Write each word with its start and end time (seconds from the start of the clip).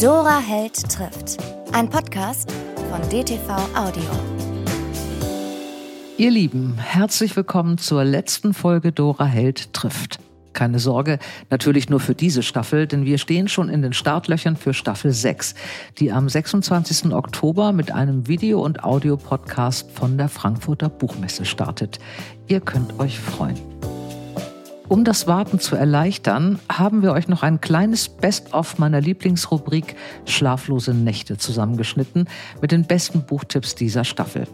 Dora 0.00 0.38
Held 0.38 0.88
trifft. 0.88 1.38
Ein 1.72 1.90
Podcast 1.90 2.52
von 2.88 3.00
DTV 3.10 3.50
Audio. 3.74 4.04
Ihr 6.16 6.30
Lieben, 6.30 6.78
herzlich 6.78 7.34
willkommen 7.34 7.78
zur 7.78 8.04
letzten 8.04 8.54
Folge 8.54 8.92
Dora 8.92 9.24
Held 9.24 9.72
trifft. 9.72 10.20
Keine 10.52 10.78
Sorge, 10.78 11.18
natürlich 11.50 11.90
nur 11.90 11.98
für 11.98 12.14
diese 12.14 12.44
Staffel, 12.44 12.86
denn 12.86 13.06
wir 13.06 13.18
stehen 13.18 13.48
schon 13.48 13.68
in 13.68 13.82
den 13.82 13.92
Startlöchern 13.92 14.54
für 14.54 14.72
Staffel 14.72 15.10
6, 15.10 15.56
die 15.98 16.12
am 16.12 16.28
26. 16.28 17.12
Oktober 17.12 17.72
mit 17.72 17.90
einem 17.90 18.28
Video- 18.28 18.64
und 18.64 18.84
Audiopodcast 18.84 19.90
von 19.90 20.16
der 20.16 20.28
Frankfurter 20.28 20.90
Buchmesse 20.90 21.44
startet. 21.44 21.98
Ihr 22.46 22.60
könnt 22.60 23.00
euch 23.00 23.18
freuen. 23.18 23.56
Um 24.88 25.04
das 25.04 25.26
Warten 25.26 25.60
zu 25.60 25.76
erleichtern, 25.76 26.58
haben 26.72 27.02
wir 27.02 27.12
euch 27.12 27.28
noch 27.28 27.42
ein 27.42 27.60
kleines 27.60 28.08
Best-of 28.08 28.78
meiner 28.78 29.02
Lieblingsrubrik 29.02 29.94
Schlaflose 30.24 30.94
Nächte 30.94 31.36
zusammengeschnitten 31.36 32.26
mit 32.62 32.72
den 32.72 32.86
besten 32.86 33.26
Buchtipps 33.26 33.74
dieser 33.74 34.04
Staffel. 34.04 34.48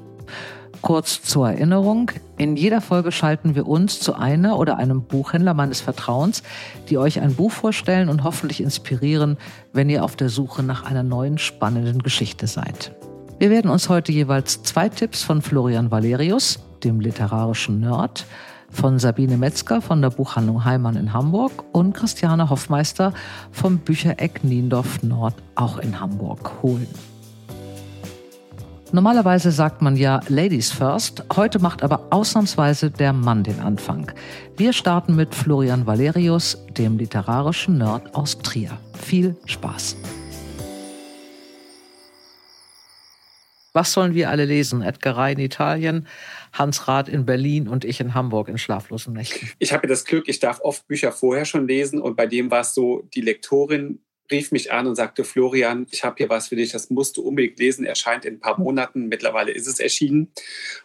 Kurz 0.83 1.23
zur 1.23 1.51
Erinnerung, 1.51 2.11
in 2.37 2.57
jeder 2.57 2.81
Folge 2.81 3.13
schalten 3.13 3.55
wir 3.55 3.69
uns 3.69 4.01
zu 4.01 4.15
einer 4.15 4.59
oder 4.59 4.77
einem 4.77 5.05
Buchhändler 5.05 5.55
meines 5.55 5.81
Vertrauens, 5.81 6.43
die 6.91 6.99
euch 6.99 7.21
ein 7.21 7.37
Buch 7.37 7.53
vorstellen 7.53 8.09
und 8.09 8.25
hoffentlich 8.25 8.61
inspirieren, 8.61 9.39
wenn 9.73 9.89
ihr 9.89 10.03
auf 10.03 10.17
der 10.17 10.31
Suche 10.31 10.65
nach 10.65 10.83
einer 10.83 11.05
neuen 11.05 11.39
spannenden 11.39 12.03
Geschichte 12.03 12.49
seid. 12.49 12.93
Wir 13.39 13.51
werden 13.51 13.71
uns 13.71 13.89
heute 13.89 14.11
jeweils 14.11 14.65
zwei 14.65 14.89
Tipps 14.89 15.23
von 15.23 15.43
Florian 15.43 15.93
Valerius, 15.93 16.59
dem 16.83 16.99
literarischen 16.99 17.79
Nerd, 17.79 18.27
von 18.75 18.99
Sabine 18.99 19.37
Metzger 19.37 19.81
von 19.81 20.03
der 20.03 20.11
Buchhandlung 20.11 20.65
Heimann 20.65 20.97
in 20.97 21.13
Hamburg 21.13 21.65
und 21.73 21.95
Christiane 21.95 22.51
Hoffmeister 22.51 23.15
vom 23.53 23.79
Büchereck 23.79 24.45
Niendorf 24.45 25.03
Nord 25.03 25.35
auch 25.55 25.79
in 25.79 26.01
Hamburg 26.01 26.51
holen. 26.63 26.89
Normalerweise 28.93 29.51
sagt 29.51 29.83
man 29.83 29.97
ja 29.97 30.21
Ladies 30.29 30.71
first, 30.71 31.25
heute 31.35 31.59
macht 31.59 31.83
aber 31.83 32.09
ausnahmsweise 32.11 32.91
der 32.91 33.13
Mann 33.13 33.43
den 33.43 33.59
Anfang. 33.61 34.13
Wir 34.57 34.73
starten 34.73 35.17
mit 35.17 35.35
Florian 35.35 35.87
Valerius, 35.87 36.65
dem 36.77 36.99
literarischen 36.99 37.79
Nerd 37.79 38.15
aus 38.15 38.39
Trier. 38.39 38.71
Viel 38.93 39.37
Spaß! 39.47 39.97
Was 43.75 43.93
sollen 43.93 44.15
wir 44.15 44.31
alle 44.31 44.45
lesen? 44.45 44.83
Edgar 44.83 45.19
Rey 45.19 45.33
in 45.33 45.41
Italien, 45.41 46.07
Hans 46.53 46.87
Rath 46.87 47.09
in 47.09 47.27
Berlin 47.27 47.67
und 47.67 47.85
ich 47.85 48.01
in 48.01 48.15
Hamburg 48.15 48.49
in 48.49 48.57
schlaflosen 48.57 49.15
Nächten. 49.15 49.51
Ich 49.59 49.73
habe 49.73 49.89
das 49.89 50.05
Glück, 50.05 50.29
ich 50.29 50.39
darf 50.39 50.61
oft 50.61 50.87
Bücher 50.87 51.11
vorher 51.11 51.45
schon 51.45 51.67
lesen 51.67 52.01
und 52.01 52.17
bei 52.17 52.27
dem 52.27 52.53
war 52.53 52.61
es 52.61 52.73
so, 52.73 53.03
die 53.15 53.21
Lektorin 53.21 53.99
rief 54.31 54.53
mich 54.53 54.73
an 54.73 54.87
und 54.87 54.95
sagte, 54.95 55.25
Florian, 55.25 55.89
ich 55.91 56.05
habe 56.05 56.15
hier 56.19 56.29
was 56.29 56.49
für 56.49 56.57
dich, 56.57 56.71
das 56.71 56.89
musst 56.89 57.17
du 57.17 57.23
unbedingt 57.23 57.59
lesen, 57.59 57.85
erscheint 57.85 58.25
in 58.25 58.35
ein 58.35 58.41
paar 58.41 58.61
Monaten, 58.61 59.09
mittlerweile 59.09 59.51
ist 59.51 59.67
es 59.67 59.81
erschienen. 59.81 60.33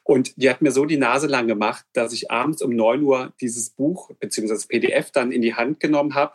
Und 0.03 0.33
die 0.37 0.49
hat 0.49 0.63
mir 0.63 0.71
so 0.71 0.85
die 0.85 0.97
Nase 0.97 1.27
lang 1.27 1.47
gemacht, 1.47 1.85
dass 1.93 2.11
ich 2.11 2.31
abends 2.31 2.63
um 2.63 2.75
9 2.75 3.03
Uhr 3.03 3.33
dieses 3.39 3.69
Buch 3.69 4.09
bzw. 4.19 4.65
PDF 4.67 5.11
dann 5.11 5.31
in 5.31 5.43
die 5.43 5.53
Hand 5.53 5.79
genommen 5.79 6.15
habe 6.15 6.33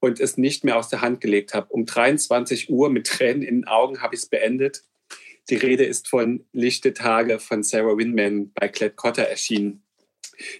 und 0.00 0.20
es 0.20 0.36
nicht 0.36 0.64
mehr 0.64 0.76
aus 0.76 0.90
der 0.90 1.00
Hand 1.00 1.22
gelegt 1.22 1.54
habe. 1.54 1.68
Um 1.70 1.86
23 1.86 2.68
Uhr 2.68 2.90
mit 2.90 3.06
Tränen 3.06 3.42
in 3.42 3.62
den 3.62 3.66
Augen 3.66 4.02
habe 4.02 4.14
ich 4.14 4.20
es 4.20 4.26
beendet 4.26 4.84
die 5.50 5.56
Rede 5.56 5.84
ist 5.84 6.08
von 6.08 6.44
Lichte 6.52 6.92
Tage 6.94 7.38
von 7.38 7.62
Sarah 7.62 7.96
Winman 7.96 8.52
bei 8.52 8.68
Klett 8.68 8.96
Cotter 8.96 9.24
erschienen. 9.24 9.82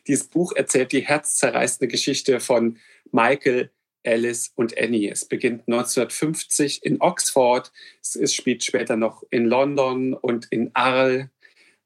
Dieses 0.07 0.27
Buch 0.29 0.53
erzählt 0.57 0.93
die 0.93 1.07
herzzerreißende 1.07 1.89
Geschichte 1.89 2.41
von 2.41 2.79
Michael, 3.13 3.71
Alice 4.05 4.53
und 4.55 4.77
Annie. 4.79 5.11
Es 5.11 5.25
beginnt 5.27 5.63
1950 5.69 6.85
in 6.85 7.01
Oxford. 7.01 7.73
Es 8.01 8.35
spielt 8.35 8.65
später 8.65 8.97
noch 8.97 9.23
in 9.31 9.45
London 9.45 10.15
und 10.15 10.47
in 10.51 10.71
Arles 10.75 11.27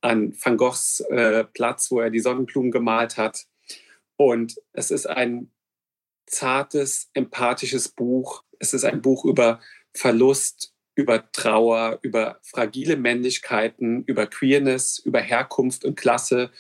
an 0.01 0.35
Van 0.41 0.57
Goghs 0.57 1.01
äh, 1.11 1.45
Platz, 1.45 1.91
wo 1.91 2.01
er 2.01 2.11
die 2.11 2.21
Sonnenblumen 2.21 2.71
gemalt 2.71 3.17
hat. 3.17 3.47
Und 4.17 4.57
es 4.73 4.91
ist 4.91 5.07
ein 5.07 5.51
zartes, 6.27 7.11
empathisches 7.15 7.89
Buch. 7.89 8.45
Es 8.59 8.75
ist 8.75 8.85
ein 8.85 9.03
Buch 9.03 9.25
über 9.25 9.61
Verlust, 9.95 10.72
über 10.95 11.31
Trauer, 11.33 11.99
über 12.03 12.39
fragile 12.43 12.97
Männlichkeiten, 12.97 14.05
über 14.05 14.27
Queerness, 14.27 14.99
über 14.99 15.21
Herkunft 15.21 15.85
und 15.85 15.97
Klasse. 15.97 16.51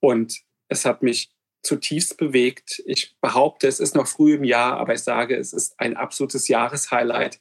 Und 0.00 0.40
es 0.68 0.84
hat 0.84 1.02
mich 1.02 1.30
zutiefst 1.62 2.16
bewegt. 2.16 2.82
Ich 2.86 3.16
behaupte, 3.20 3.68
es 3.68 3.80
ist 3.80 3.94
noch 3.94 4.06
früh 4.06 4.34
im 4.34 4.44
Jahr, 4.44 4.78
aber 4.78 4.94
ich 4.94 5.00
sage, 5.00 5.36
es 5.36 5.52
ist 5.52 5.78
ein 5.78 5.96
absolutes 5.96 6.48
Jahreshighlight. 6.48 7.40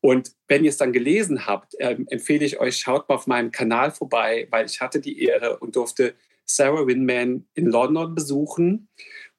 Und 0.00 0.32
wenn 0.46 0.64
ihr 0.64 0.70
es 0.70 0.76
dann 0.76 0.92
gelesen 0.92 1.46
habt, 1.46 1.74
äh, 1.80 1.96
empfehle 2.08 2.44
ich 2.44 2.60
euch, 2.60 2.78
schaut 2.78 3.08
mal 3.08 3.16
auf 3.16 3.26
meinem 3.26 3.50
Kanal 3.50 3.90
vorbei, 3.90 4.46
weil 4.50 4.66
ich 4.66 4.80
hatte 4.80 5.00
die 5.00 5.22
Ehre 5.24 5.58
und 5.58 5.74
durfte 5.74 6.14
Sarah 6.44 6.86
Winman 6.86 7.46
in 7.54 7.66
London 7.66 8.14
besuchen 8.14 8.88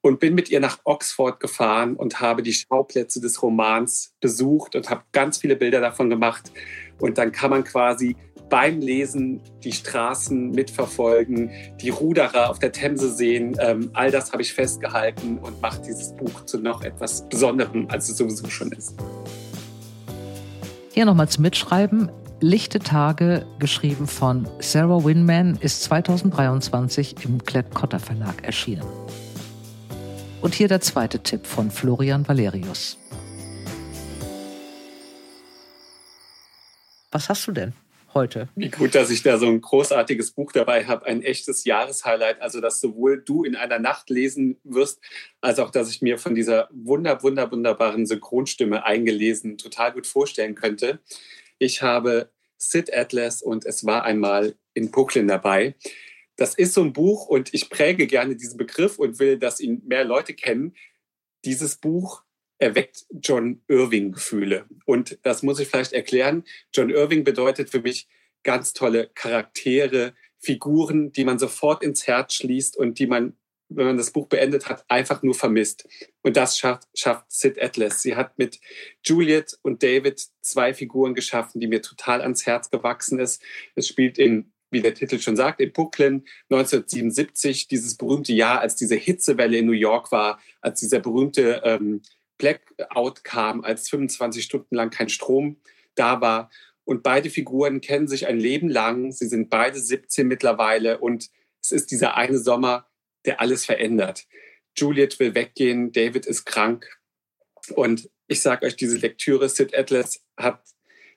und 0.01 0.19
bin 0.19 0.35
mit 0.35 0.49
ihr 0.49 0.59
nach 0.59 0.79
Oxford 0.83 1.39
gefahren 1.39 1.95
und 1.95 2.21
habe 2.21 2.41
die 2.41 2.53
Schauplätze 2.53 3.19
des 3.19 3.41
Romans 3.41 4.13
besucht 4.21 4.75
und 4.75 4.89
habe 4.89 5.03
ganz 5.11 5.37
viele 5.37 5.55
Bilder 5.55 5.81
davon 5.81 6.09
gemacht. 6.09 6.51
Und 6.99 7.17
dann 7.17 7.31
kann 7.31 7.49
man 7.49 7.63
quasi 7.63 8.15
beim 8.49 8.79
Lesen 8.79 9.41
die 9.63 9.71
Straßen 9.71 10.51
mitverfolgen, 10.51 11.51
die 11.81 11.89
Ruderer 11.89 12.49
auf 12.49 12.59
der 12.59 12.71
Themse 12.71 13.13
sehen. 13.13 13.55
Ähm, 13.59 13.91
all 13.93 14.11
das 14.11 14.31
habe 14.31 14.41
ich 14.41 14.53
festgehalten 14.53 15.37
und 15.37 15.61
macht 15.61 15.85
dieses 15.85 16.15
Buch 16.15 16.45
zu 16.45 16.59
noch 16.59 16.81
etwas 16.83 17.27
Besonderem, 17.29 17.87
als 17.89 18.09
es 18.09 18.17
sowieso 18.17 18.49
schon 18.49 18.71
ist. 18.71 18.95
Hier 20.91 21.05
nochmal 21.05 21.29
zum 21.29 21.43
Mitschreiben. 21.43 22.11
Lichte 22.41 22.79
Tage, 22.79 23.45
geschrieben 23.59 24.07
von 24.07 24.47
Sarah 24.59 25.03
Winman, 25.03 25.57
ist 25.59 25.83
2023 25.83 27.25
im 27.25 27.43
Klett-Cotta 27.43 27.99
Verlag 27.99 28.43
erschienen. 28.43 28.85
Und 30.41 30.55
hier 30.55 30.69
der 30.69 30.79
zweite 30.79 31.19
Tipp 31.19 31.45
von 31.45 31.69
Florian 31.69 32.25
Valerius. 32.25 32.97
Was 37.11 37.27
hast 37.27 37.45
du 37.45 37.51
denn 37.51 37.73
heute? 38.13 38.47
Wie 38.55 38.69
gut, 38.69 38.95
dass 38.95 39.09
ich 39.09 39.21
da 39.21 39.37
so 39.37 39.47
ein 39.47 39.59
großartiges 39.59 40.31
Buch 40.31 40.53
dabei 40.53 40.85
habe, 40.85 41.05
ein 41.05 41.23
echtes 41.23 41.65
Jahreshighlight, 41.65 42.41
also 42.41 42.61
dass 42.61 42.79
sowohl 42.79 43.21
du 43.21 43.43
in 43.43 43.57
einer 43.57 43.79
Nacht 43.79 44.09
lesen 44.09 44.57
wirst, 44.63 45.01
als 45.41 45.59
auch, 45.59 45.71
dass 45.71 45.89
ich 45.89 46.01
mir 46.01 46.17
von 46.17 46.35
dieser 46.35 46.69
wunder, 46.71 47.21
wunder, 47.21 47.51
wunderbaren 47.51 48.05
Synchronstimme 48.05 48.85
eingelesen 48.85 49.57
total 49.57 49.91
gut 49.91 50.07
vorstellen 50.07 50.55
könnte. 50.55 50.99
Ich 51.57 51.81
habe 51.81 52.31
Sid 52.57 52.93
Atlas 52.95 53.41
und 53.41 53.65
es 53.65 53.85
war 53.85 54.03
einmal 54.03 54.55
in 54.73 54.89
Brooklyn 54.89 55.27
dabei 55.27 55.75
das 56.39 56.55
ist 56.55 56.73
so 56.73 56.81
ein 56.81 56.93
Buch 56.93 57.27
und 57.27 57.53
ich 57.53 57.69
präge 57.69 58.07
gerne 58.07 58.35
diesen 58.35 58.57
Begriff 58.57 58.97
und 58.97 59.19
will, 59.19 59.37
dass 59.37 59.59
ihn 59.59 59.81
mehr 59.85 60.05
Leute 60.05 60.33
kennen. 60.33 60.73
Dieses 61.43 61.75
Buch 61.75 62.23
erweckt 62.59 63.05
John 63.11 63.61
Irving-Gefühle. 63.67 64.65
Und 64.85 65.19
das 65.23 65.43
muss 65.43 65.59
ich 65.59 65.67
vielleicht 65.67 65.93
erklären. 65.93 66.45
John 66.73 66.89
Irving 66.89 67.25
bedeutet 67.25 67.69
für 67.69 67.81
mich 67.81 68.07
ganz 68.43 68.73
tolle 68.73 69.09
Charaktere, 69.15 70.13
Figuren, 70.37 71.11
die 71.11 71.25
man 71.25 71.39
sofort 71.39 71.83
ins 71.83 72.07
Herz 72.07 72.35
schließt 72.35 72.77
und 72.77 72.99
die 72.99 73.07
man, 73.07 73.35
wenn 73.67 73.87
man 73.87 73.97
das 73.97 74.11
Buch 74.11 74.27
beendet 74.27 74.69
hat, 74.69 74.85
einfach 74.87 75.21
nur 75.21 75.33
vermisst. 75.33 75.89
Und 76.21 76.37
das 76.37 76.57
schafft, 76.57 76.87
schafft 76.95 77.29
Sid 77.29 77.61
Atlas. 77.61 78.01
Sie 78.01 78.15
hat 78.15 78.37
mit 78.37 78.61
Juliet 79.03 79.59
und 79.61 79.83
David 79.83 80.25
zwei 80.39 80.73
Figuren 80.73 81.15
geschaffen, 81.15 81.59
die 81.59 81.67
mir 81.67 81.81
total 81.81 82.21
ans 82.21 82.45
Herz 82.45 82.69
gewachsen 82.69 83.19
ist. 83.19 83.41
Es 83.75 83.89
spielt 83.89 84.17
in 84.17 84.53
wie 84.71 84.81
der 84.81 84.93
Titel 84.93 85.19
schon 85.19 85.35
sagt, 85.35 85.59
in 85.61 85.71
Brooklyn 85.71 86.25
1977, 86.49 87.67
dieses 87.67 87.95
berühmte 87.95 88.33
Jahr, 88.33 88.59
als 88.59 88.75
diese 88.75 88.95
Hitzewelle 88.95 89.57
in 89.57 89.65
New 89.65 89.71
York 89.71 90.11
war, 90.11 90.39
als 90.61 90.79
dieser 90.79 90.99
berühmte 90.99 91.61
ähm, 91.63 92.01
Blackout 92.37 93.23
kam, 93.23 93.63
als 93.63 93.89
25 93.89 94.43
Stunden 94.43 94.75
lang 94.75 94.89
kein 94.89 95.09
Strom 95.09 95.57
da 95.95 96.21
war. 96.21 96.49
Und 96.85 97.03
beide 97.03 97.29
Figuren 97.29 97.81
kennen 97.81 98.07
sich 98.07 98.27
ein 98.27 98.39
Leben 98.39 98.69
lang. 98.69 99.11
Sie 99.11 99.27
sind 99.27 99.49
beide 99.49 99.79
17 99.79 100.27
mittlerweile 100.27 100.99
und 100.99 101.29
es 101.61 101.71
ist 101.71 101.91
dieser 101.91 102.15
eine 102.15 102.39
Sommer, 102.39 102.87
der 103.25 103.41
alles 103.41 103.65
verändert. 103.65 104.25
Juliet 104.75 105.19
will 105.19 105.35
weggehen, 105.35 105.91
David 105.91 106.25
ist 106.25 106.45
krank. 106.45 106.99
Und 107.75 108.09
ich 108.27 108.41
sage 108.41 108.65
euch, 108.65 108.75
diese 108.75 108.97
Lektüre, 108.97 109.49
Sid 109.49 109.77
Atlas 109.77 110.23
hat, 110.37 110.63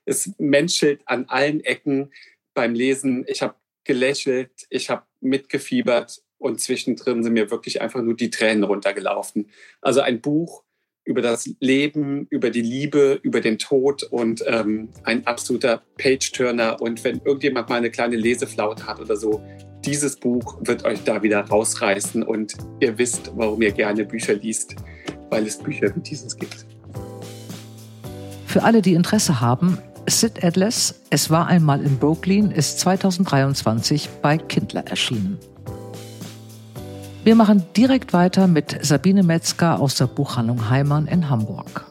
es 0.05 0.33
menschelt 0.39 1.03
an 1.07 1.27
allen 1.27 1.61
Ecken 1.61 2.13
beim 2.55 2.75
Lesen, 2.75 3.25
ich 3.27 3.43
habe 3.43 3.55
gelächelt, 3.85 4.67
ich 4.71 4.91
habe 4.91 5.05
mitgefiebert 5.21 6.23
und 6.39 6.61
zwischendrin 6.61 7.23
sind 7.23 7.33
mir 7.33 7.51
wirklich 7.51 7.81
einfach 7.81 8.03
nur 8.03 8.15
die 8.15 8.31
Tränen 8.31 8.65
runtergelaufen. 8.65 9.51
Also 9.81 10.01
ein 10.01 10.21
Buch 10.21 10.65
über 11.05 11.21
das 11.21 11.51
Leben, 11.61 12.27
über 12.31 12.51
die 12.51 12.63
Liebe, 12.63 13.19
über 13.23 13.41
den 13.41 13.59
Tod 13.59 14.05
und 14.05 14.45
ähm, 14.47 14.89
ein 15.05 15.27
absoluter 15.27 15.83
Page-Turner. 15.99 16.81
Und 16.81 17.03
wenn 17.03 17.21
irgendjemand 17.25 17.69
mal 17.69 17.77
eine 17.77 17.91
kleine 17.91 18.17
Leseflaute 18.17 18.87
hat 18.87 19.01
oder 19.01 19.17
so, 19.17 19.43
dieses 19.85 20.17
Buch 20.17 20.59
wird 20.61 20.85
euch 20.85 21.03
da 21.03 21.23
wieder 21.23 21.41
rausreißen 21.41 22.23
und 22.23 22.55
ihr 22.79 22.97
wisst, 22.99 23.33
warum 23.35 23.63
ihr 23.63 23.73
gerne 23.73 24.05
Bücher 24.05 24.35
liest, 24.35 24.77
weil 25.31 25.47
es 25.47 25.59
Bücher 25.59 25.93
wie 25.95 26.01
dieses 26.01 26.37
gibt. 26.37 26.67
Für 28.47 28.63
alle, 28.63 28.81
die 28.81 28.95
Interesse 28.95 29.41
haben, 29.41 29.79
Sid 30.07 30.43
Atlas, 30.43 31.01
Es 31.11 31.31
war 31.31 31.47
einmal 31.47 31.81
in 31.81 31.99
Brooklyn, 31.99 32.51
ist 32.51 32.81
2023 32.81 34.09
bei 34.21 34.37
Kindler 34.37 34.85
erschienen. 34.87 35.39
Wir 37.23 37.37
machen 37.37 37.65
direkt 37.77 38.13
weiter 38.13 38.49
mit 38.49 38.85
Sabine 38.85 39.23
Metzger 39.23 39.79
aus 39.79 39.95
der 39.95 40.09
Buchhandlung 40.09 40.69
Heimann 40.69 41.07
in 41.07 41.31
Hamburg. 41.31 41.87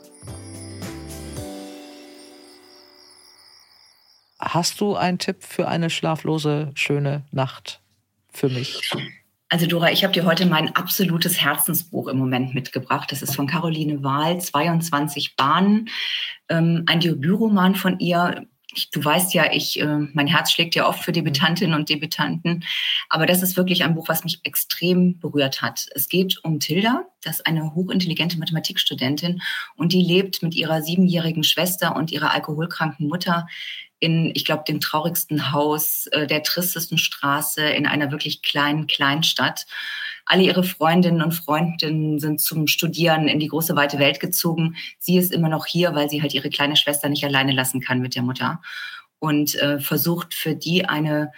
Hast 4.40 4.82
du 4.82 4.96
einen 4.96 5.18
Tipp 5.18 5.44
für 5.44 5.70
eine 5.70 5.90
schlaflose, 5.90 6.72
schöne 6.76 7.24
Nacht 7.32 7.80
für 8.34 8.50
mich? 8.50 8.92
Also 9.54 9.68
Dora, 9.68 9.92
ich 9.92 10.06
habe 10.06 10.14
dir 10.14 10.24
heute 10.24 10.46
mein 10.46 10.74
absolutes 10.78 11.42
Herzensbuch 11.42 12.08
im 12.08 12.18
Moment 12.18 12.54
mitgebracht. 12.54 13.12
Das 13.12 13.22
ist 13.22 13.36
von 13.36 13.48
Caroline 13.48 14.02
Wahl, 14.02 14.40
22 14.40 15.36
Bahnen, 15.36 15.90
ähm, 16.48 16.84
ein 16.88 17.02
Debütroman 17.02 17.76
von 17.76 18.00
ihr 18.00 18.48
ich, 18.74 18.90
du 18.90 19.04
weißt 19.04 19.34
ja, 19.34 19.52
ich, 19.52 19.82
äh, 19.82 19.98
mein 20.14 20.28
Herz 20.28 20.54
schlägt 20.54 20.76
ja 20.76 20.88
oft 20.88 21.04
für 21.04 21.12
Debütantinnen 21.12 21.78
und 21.78 21.90
Debütanten. 21.90 22.64
Aber 23.10 23.26
das 23.26 23.44
ist 23.44 23.58
wirklich 23.58 23.84
ein 23.84 23.96
Buch, 23.96 24.08
was 24.08 24.24
mich 24.24 24.40
extrem 24.46 25.20
berührt 25.20 25.62
hat. 25.62 25.88
Es 25.94 26.08
geht 26.08 26.40
um 26.46 26.62
Tilda, 26.62 27.04
das 27.22 27.40
ist 27.40 27.48
eine 27.48 27.76
hochintelligente 27.76 28.40
Mathematikstudentin 28.40 29.42
und 29.76 29.92
die 29.92 30.02
lebt 30.02 30.42
mit 30.42 30.56
ihrer 30.56 30.82
siebenjährigen 30.82 31.44
Schwester 31.44 31.98
und 31.98 32.14
ihrer 32.14 32.32
alkoholkranken 32.32 33.10
Mutter 33.10 33.46
in, 34.02 34.32
ich 34.34 34.44
glaube, 34.44 34.64
dem 34.68 34.82
traurigsten 34.82 35.54
Haus 35.54 36.08
äh, 36.08 36.28
der 36.28 36.44
tristesten 36.44 36.98
Straße 36.98 37.64
in 37.64 37.88
einer 37.88 38.12
wirklich 38.12 38.42
kleinen 38.42 38.88
Kleinstadt 38.88 39.66
alle 40.26 40.44
ihre 40.44 40.64
Freundinnen 40.64 41.22
und 41.22 41.34
Freundinnen 41.34 42.20
sind 42.20 42.40
zum 42.40 42.68
Studieren 42.68 43.28
in 43.28 43.40
die 43.40 43.48
große 43.48 43.76
weite 43.76 44.00
Welt 44.00 44.20
gezogen. 44.20 44.76
Sie 44.98 45.18
ist 45.18 45.34
immer 45.34 45.50
noch 45.50 45.66
hier, 45.66 45.94
weil 45.96 46.10
sie 46.10 46.22
halt 46.22 46.34
ihre 46.34 46.50
kleine 46.50 46.78
Schwester 46.78 47.10
nicht 47.10 47.26
alleine 47.26 47.52
lassen 47.52 47.82
kann 47.82 48.00
mit 48.00 48.16
der 48.16 48.24
Mutter 48.24 48.62
und 49.20 49.56
äh, 49.56 49.80
versucht 49.80 50.34
für 50.34 50.56
die 50.56 50.86
eine 50.86 51.32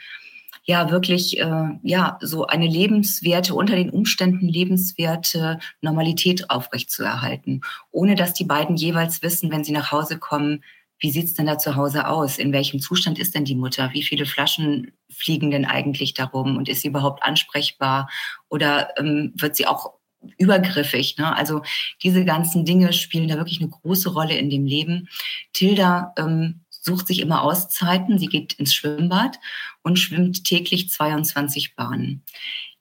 ja 0.66 0.92
wirklich 0.92 1.40
äh, 1.40 1.70
ja 1.82 2.18
so 2.22 2.46
eine 2.46 2.68
lebenswerte 2.68 3.54
unter 3.54 3.76
den 3.76 3.90
Umständen 3.90 4.48
lebenswerte 4.48 5.60
Normalität 5.82 6.50
aufrechtzuerhalten, 6.50 7.62
ohne 7.92 8.16
dass 8.16 8.34
die 8.34 8.46
beiden 8.46 8.78
jeweils 8.78 9.22
wissen, 9.24 9.52
wenn 9.52 9.64
sie 9.64 9.74
nach 9.74 9.92
Hause 9.92 10.20
kommen, 10.20 10.64
wie 11.00 11.12
sieht's 11.12 11.34
denn 11.34 11.46
da 11.46 11.58
zu 11.58 11.76
Hause 11.76 12.08
aus? 12.08 12.38
In 12.38 12.54
welchem 12.54 12.80
Zustand 12.80 13.20
ist 13.20 13.36
denn 13.36 13.46
die 13.46 13.56
Mutter? 13.56 13.92
Wie 13.94 14.04
viele 14.04 14.26
Flaschen 14.26 14.92
fliegen 15.10 15.52
denn 15.52 15.66
eigentlich 15.66 16.14
darum? 16.14 16.58
Und 16.58 16.70
ist 16.70 16.82
sie 16.82 16.88
überhaupt 16.88 17.24
ansprechbar? 17.24 18.10
Oder 18.50 18.90
ähm, 18.98 19.34
wird 19.36 19.56
sie 19.56 19.68
auch 19.68 19.94
übergriffig? 20.38 21.18
Ne? 21.18 21.36
Also 21.36 21.62
diese 22.02 22.24
ganzen 22.26 22.66
Dinge 22.66 22.94
spielen 22.94 23.28
da 23.28 23.36
wirklich 23.36 23.60
eine 23.60 23.70
große 23.70 24.10
Rolle 24.10 24.38
in 24.38 24.50
dem 24.50 24.66
Leben. 24.66 25.10
Tilda 25.52 26.14
ähm, 26.18 26.62
sucht 26.84 27.08
sich 27.08 27.20
immer 27.20 27.44
Auszeiten. 27.44 28.20
Sie 28.20 28.28
geht 28.28 28.54
ins 28.54 28.74
Schwimmbad 28.74 29.40
und 29.82 29.98
schwimmt 29.98 30.44
täglich 30.44 30.90
22 30.90 31.76
Bahnen. 31.76 32.24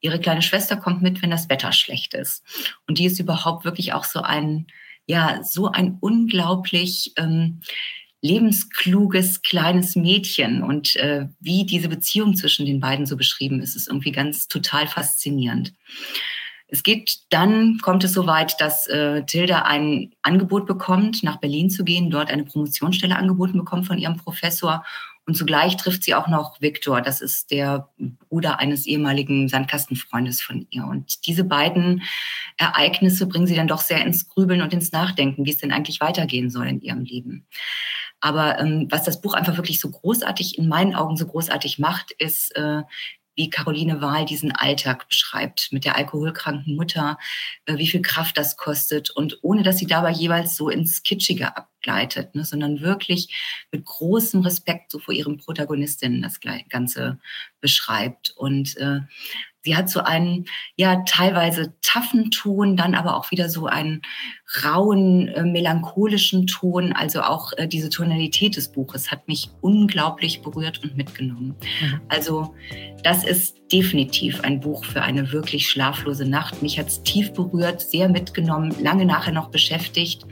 Ihre 0.00 0.18
kleine 0.18 0.42
Schwester 0.42 0.76
kommt 0.76 1.00
mit, 1.00 1.22
wenn 1.22 1.30
das 1.30 1.48
Wetter 1.48 1.72
schlecht 1.72 2.14
ist. 2.14 2.44
Und 2.88 2.98
die 2.98 3.06
ist 3.06 3.20
überhaupt 3.20 3.64
wirklich 3.64 3.92
auch 3.92 4.04
so 4.04 4.20
ein, 4.20 4.66
ja, 5.06 5.42
so 5.44 5.70
ein 5.70 5.96
unglaublich 6.00 7.12
ähm, 7.16 7.60
lebenskluges 8.22 9.42
kleines 9.42 9.96
Mädchen 9.96 10.62
und 10.62 10.96
äh, 10.96 11.26
wie 11.40 11.66
diese 11.66 11.88
Beziehung 11.88 12.36
zwischen 12.36 12.66
den 12.66 12.80
beiden 12.80 13.04
so 13.04 13.16
beschrieben 13.16 13.60
ist, 13.60 13.76
ist 13.76 13.88
irgendwie 13.88 14.12
ganz 14.12 14.48
total 14.48 14.86
faszinierend. 14.86 15.74
Es 16.68 16.82
geht 16.82 17.18
dann, 17.28 17.78
kommt 17.82 18.02
es 18.04 18.14
so 18.14 18.26
weit, 18.26 18.58
dass 18.60 18.86
äh, 18.86 19.24
Tilda 19.24 19.62
ein 19.62 20.14
Angebot 20.22 20.66
bekommt, 20.66 21.22
nach 21.22 21.36
Berlin 21.36 21.68
zu 21.68 21.84
gehen, 21.84 22.10
dort 22.10 22.30
eine 22.30 22.44
Promotionsstelle 22.44 23.16
angeboten 23.16 23.58
bekommt 23.58 23.86
von 23.86 23.98
ihrem 23.98 24.16
Professor 24.16 24.82
und 25.24 25.36
zugleich 25.36 25.76
trifft 25.76 26.02
sie 26.02 26.14
auch 26.14 26.26
noch 26.26 26.60
Viktor, 26.60 27.00
das 27.00 27.20
ist 27.20 27.52
der 27.52 27.88
Bruder 28.28 28.58
eines 28.58 28.86
ehemaligen 28.86 29.48
Sandkastenfreundes 29.48 30.42
von 30.42 30.66
ihr. 30.70 30.84
Und 30.84 31.26
diese 31.26 31.44
beiden 31.44 32.02
Ereignisse 32.56 33.26
bringen 33.26 33.46
sie 33.46 33.54
dann 33.54 33.68
doch 33.68 33.82
sehr 33.82 34.04
ins 34.04 34.28
Grübeln 34.28 34.62
und 34.62 34.72
ins 34.72 34.90
Nachdenken, 34.90 35.46
wie 35.46 35.50
es 35.50 35.58
denn 35.58 35.72
eigentlich 35.72 36.00
weitergehen 36.00 36.50
soll 36.50 36.66
in 36.66 36.80
ihrem 36.80 37.04
Leben. 37.04 37.46
Aber 38.22 38.58
ähm, 38.58 38.86
was 38.88 39.02
das 39.02 39.20
Buch 39.20 39.34
einfach 39.34 39.56
wirklich 39.56 39.80
so 39.80 39.90
großartig, 39.90 40.56
in 40.56 40.68
meinen 40.68 40.94
Augen 40.94 41.16
so 41.16 41.26
großartig 41.26 41.78
macht, 41.78 42.12
ist, 42.12 42.56
äh, 42.56 42.82
wie 43.34 43.50
Caroline 43.50 44.00
Wahl 44.00 44.24
diesen 44.26 44.52
Alltag 44.52 45.08
beschreibt 45.08 45.72
mit 45.72 45.84
der 45.84 45.96
alkoholkranken 45.96 46.76
Mutter, 46.76 47.18
äh, 47.66 47.78
wie 47.78 47.88
viel 47.88 48.02
Kraft 48.02 48.38
das 48.38 48.56
kostet 48.56 49.10
und 49.10 49.38
ohne 49.42 49.62
dass 49.62 49.78
sie 49.78 49.86
dabei 49.86 50.12
jeweils 50.12 50.56
so 50.56 50.68
ins 50.68 51.02
Kitschige 51.02 51.56
abgleitet, 51.56 52.34
ne, 52.34 52.44
sondern 52.44 52.80
wirklich 52.80 53.66
mit 53.72 53.84
großem 53.84 54.42
Respekt 54.42 54.90
so 54.92 55.00
vor 55.00 55.14
ihren 55.14 55.38
Protagonistinnen 55.38 56.22
das 56.22 56.40
Ganze 56.68 57.18
beschreibt. 57.60 58.34
Und 58.36 58.76
äh, 58.76 59.00
Sie 59.64 59.76
hat 59.76 59.88
so 59.88 60.00
einen, 60.00 60.46
ja, 60.76 61.02
teilweise 61.06 61.74
taffen 61.82 62.30
Ton, 62.30 62.76
dann 62.76 62.94
aber 62.94 63.16
auch 63.16 63.30
wieder 63.30 63.48
so 63.48 63.66
einen 63.66 64.02
rauen, 64.64 65.28
äh, 65.28 65.44
melancholischen 65.44 66.46
Ton. 66.46 66.92
Also 66.92 67.22
auch 67.22 67.52
äh, 67.56 67.68
diese 67.68 67.88
Tonalität 67.88 68.56
des 68.56 68.72
Buches 68.72 69.10
hat 69.10 69.28
mich 69.28 69.50
unglaublich 69.60 70.42
berührt 70.42 70.82
und 70.82 70.96
mitgenommen. 70.96 71.54
Mhm. 71.80 72.00
Also 72.08 72.54
das 73.04 73.24
ist 73.24 73.56
definitiv 73.72 74.40
ein 74.42 74.60
Buch 74.60 74.84
für 74.84 75.02
eine 75.02 75.32
wirklich 75.32 75.68
schlaflose 75.68 76.28
Nacht. 76.28 76.60
Mich 76.62 76.78
hat 76.78 76.88
es 76.88 77.02
tief 77.02 77.32
berührt, 77.32 77.80
sehr 77.80 78.08
mitgenommen, 78.08 78.74
lange 78.80 79.06
nachher 79.06 79.32
noch 79.32 79.50
beschäftigt. 79.50 80.26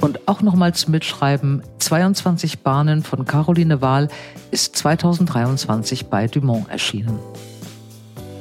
Und 0.00 0.28
auch 0.28 0.42
nochmals 0.42 0.86
mitschreiben, 0.86 1.62
22 1.78 2.58
Bahnen 2.58 3.02
von 3.02 3.24
Caroline 3.24 3.80
Wahl 3.80 4.08
ist 4.50 4.76
2023 4.76 6.06
bei 6.06 6.26
Dumont 6.26 6.68
erschienen. 6.68 7.18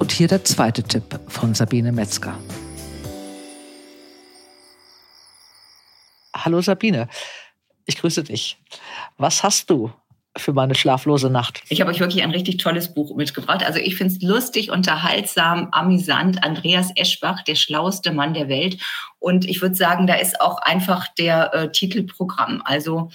Und 0.04 0.12
hier 0.12 0.28
der 0.28 0.44
zweite 0.44 0.84
Tipp 0.84 1.18
von 1.30 1.54
Sabine 1.54 1.94
Metzger. 1.94 2.38
Hallo 6.36 6.60
Sabine, 6.60 7.08
ich 7.86 8.00
grüße 8.00 8.26
dich. 8.26 8.58
Was 9.18 9.44
hast 9.44 9.70
du 9.70 9.94
für 10.36 10.52
meine 10.52 10.74
schlaflose 10.74 11.30
Nacht. 11.30 11.62
Ich 11.70 11.80
habe 11.80 11.92
euch 11.92 12.00
wirklich 12.00 12.24
ein 12.24 12.32
richtig 12.32 12.58
tolles 12.58 12.94
Buch 12.94 13.16
mitgebracht. 13.16 13.64
Also 13.64 13.80
ich 13.80 13.96
finde 13.96 14.16
es 14.16 14.22
lustig, 14.22 14.72
unterhaltsam, 14.72 15.70
amüsant. 15.72 16.44
Andreas 16.44 16.92
Eschbach, 16.96 17.44
der 17.44 17.56
schlauste 17.56 18.12
Mann 18.12 18.34
der 18.34 18.50
Welt. 18.50 18.82
Und 19.20 19.46
ich 19.46 19.62
würde 19.62 19.76
sagen, 19.76 20.08
da 20.08 20.16
ist 20.16 20.42
auch 20.42 20.58
einfach 20.58 21.08
der 21.20 21.54
äh, 21.54 21.72
Titelprogramm. 21.72 22.64
Also 22.66 23.10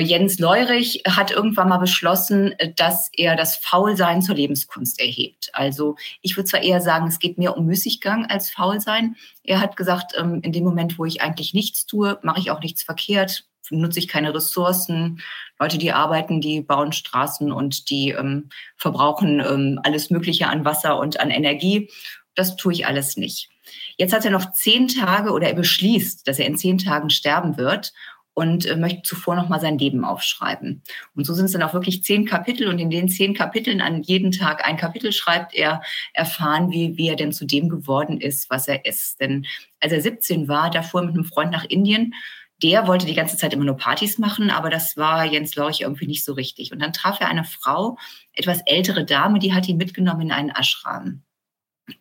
Jens 0.00 0.38
Leurich 0.38 1.02
hat 1.06 1.30
irgendwann 1.30 1.68
mal 1.68 1.78
beschlossen, 1.78 2.52
äh, 2.58 2.72
dass 2.74 3.10
er 3.16 3.36
das 3.36 3.56
Faulsein 3.56 4.22
zur 4.22 4.34
Lebenskunst 4.34 5.00
erhebt. 5.00 5.50
Also 5.52 5.96
ich 6.22 6.36
würde 6.36 6.48
zwar 6.48 6.62
eher 6.62 6.80
sagen, 6.80 7.06
es 7.06 7.18
geht 7.18 7.38
mehr 7.38 7.56
um 7.56 7.66
Müßiggang 7.66 8.26
als 8.26 8.50
Faulsein. 8.50 9.16
Er 9.42 9.60
hat 9.60 9.76
gesagt, 9.76 10.12
ähm, 10.18 10.40
in 10.42 10.52
dem 10.52 10.64
Moment, 10.64 10.98
wo 10.98 11.04
ich 11.04 11.22
eigentlich 11.22 11.54
nichts 11.54 11.86
tue, 11.86 12.18
mache 12.22 12.40
ich 12.40 12.50
auch 12.50 12.60
nichts 12.60 12.82
verkehrt, 12.82 13.46
nutze 13.70 14.00
ich 14.00 14.08
keine 14.08 14.34
Ressourcen. 14.34 15.20
Leute, 15.58 15.78
die 15.78 15.92
arbeiten, 15.92 16.40
die 16.40 16.60
bauen 16.60 16.92
Straßen 16.92 17.52
und 17.52 17.88
die 17.90 18.10
ähm, 18.10 18.48
verbrauchen 18.76 19.40
ähm, 19.40 19.80
alles 19.82 20.10
Mögliche 20.10 20.48
an 20.48 20.64
Wasser 20.64 20.98
und 20.98 21.20
an 21.20 21.30
Energie. 21.30 21.90
Das 22.34 22.56
tue 22.56 22.72
ich 22.72 22.86
alles 22.86 23.16
nicht. 23.16 23.48
Jetzt 23.96 24.12
hat 24.12 24.24
er 24.24 24.30
noch 24.30 24.52
zehn 24.52 24.88
Tage 24.88 25.30
oder 25.32 25.48
er 25.48 25.54
beschließt, 25.54 26.26
dass 26.26 26.38
er 26.38 26.46
in 26.46 26.56
zehn 26.56 26.78
Tagen 26.78 27.10
sterben 27.10 27.56
wird 27.56 27.92
und 28.40 28.64
äh, 28.64 28.74
möchte 28.74 29.02
zuvor 29.02 29.36
noch 29.36 29.50
mal 29.50 29.60
sein 29.60 29.76
Leben 29.76 30.02
aufschreiben. 30.02 30.82
Und 31.14 31.26
so 31.26 31.34
sind 31.34 31.44
es 31.44 31.52
dann 31.52 31.62
auch 31.62 31.74
wirklich 31.74 32.02
zehn 32.02 32.24
Kapitel 32.24 32.68
und 32.68 32.78
in 32.78 32.88
den 32.88 33.10
zehn 33.10 33.34
Kapiteln 33.34 33.82
an 33.82 34.02
jeden 34.02 34.32
Tag 34.32 34.66
ein 34.66 34.78
Kapitel 34.78 35.12
schreibt 35.12 35.54
er 35.54 35.82
erfahren, 36.14 36.70
wie, 36.70 36.96
wie 36.96 37.08
er 37.08 37.16
denn 37.16 37.32
zu 37.32 37.44
dem 37.44 37.68
geworden 37.68 38.18
ist, 38.18 38.48
was 38.48 38.66
er 38.66 38.86
ist. 38.86 39.20
Denn 39.20 39.44
als 39.78 39.92
er 39.92 40.00
17 40.00 40.48
war, 40.48 40.70
da 40.70 40.80
fuhr 40.80 41.02
er 41.02 41.06
mit 41.08 41.14
einem 41.16 41.24
Freund 41.24 41.52
nach 41.52 41.64
Indien 41.64 42.14
der 42.62 42.86
wollte 42.86 43.06
die 43.06 43.14
ganze 43.14 43.38
Zeit 43.38 43.54
immer 43.54 43.64
nur 43.64 43.78
Partys 43.78 44.18
machen, 44.18 44.50
aber 44.50 44.68
das 44.68 44.98
war 44.98 45.24
Jens 45.24 45.56
Lorch 45.56 45.80
irgendwie 45.80 46.06
nicht 46.06 46.26
so 46.26 46.34
richtig. 46.34 46.72
Und 46.72 46.80
dann 46.80 46.92
traf 46.92 47.18
er 47.18 47.28
eine 47.28 47.44
Frau, 47.44 47.96
etwas 48.34 48.60
ältere 48.66 49.06
Dame, 49.06 49.38
die 49.38 49.54
hat 49.54 49.66
ihn 49.66 49.78
mitgenommen 49.78 50.20
in 50.20 50.30
einen 50.32 50.50
Ashram. 50.50 51.22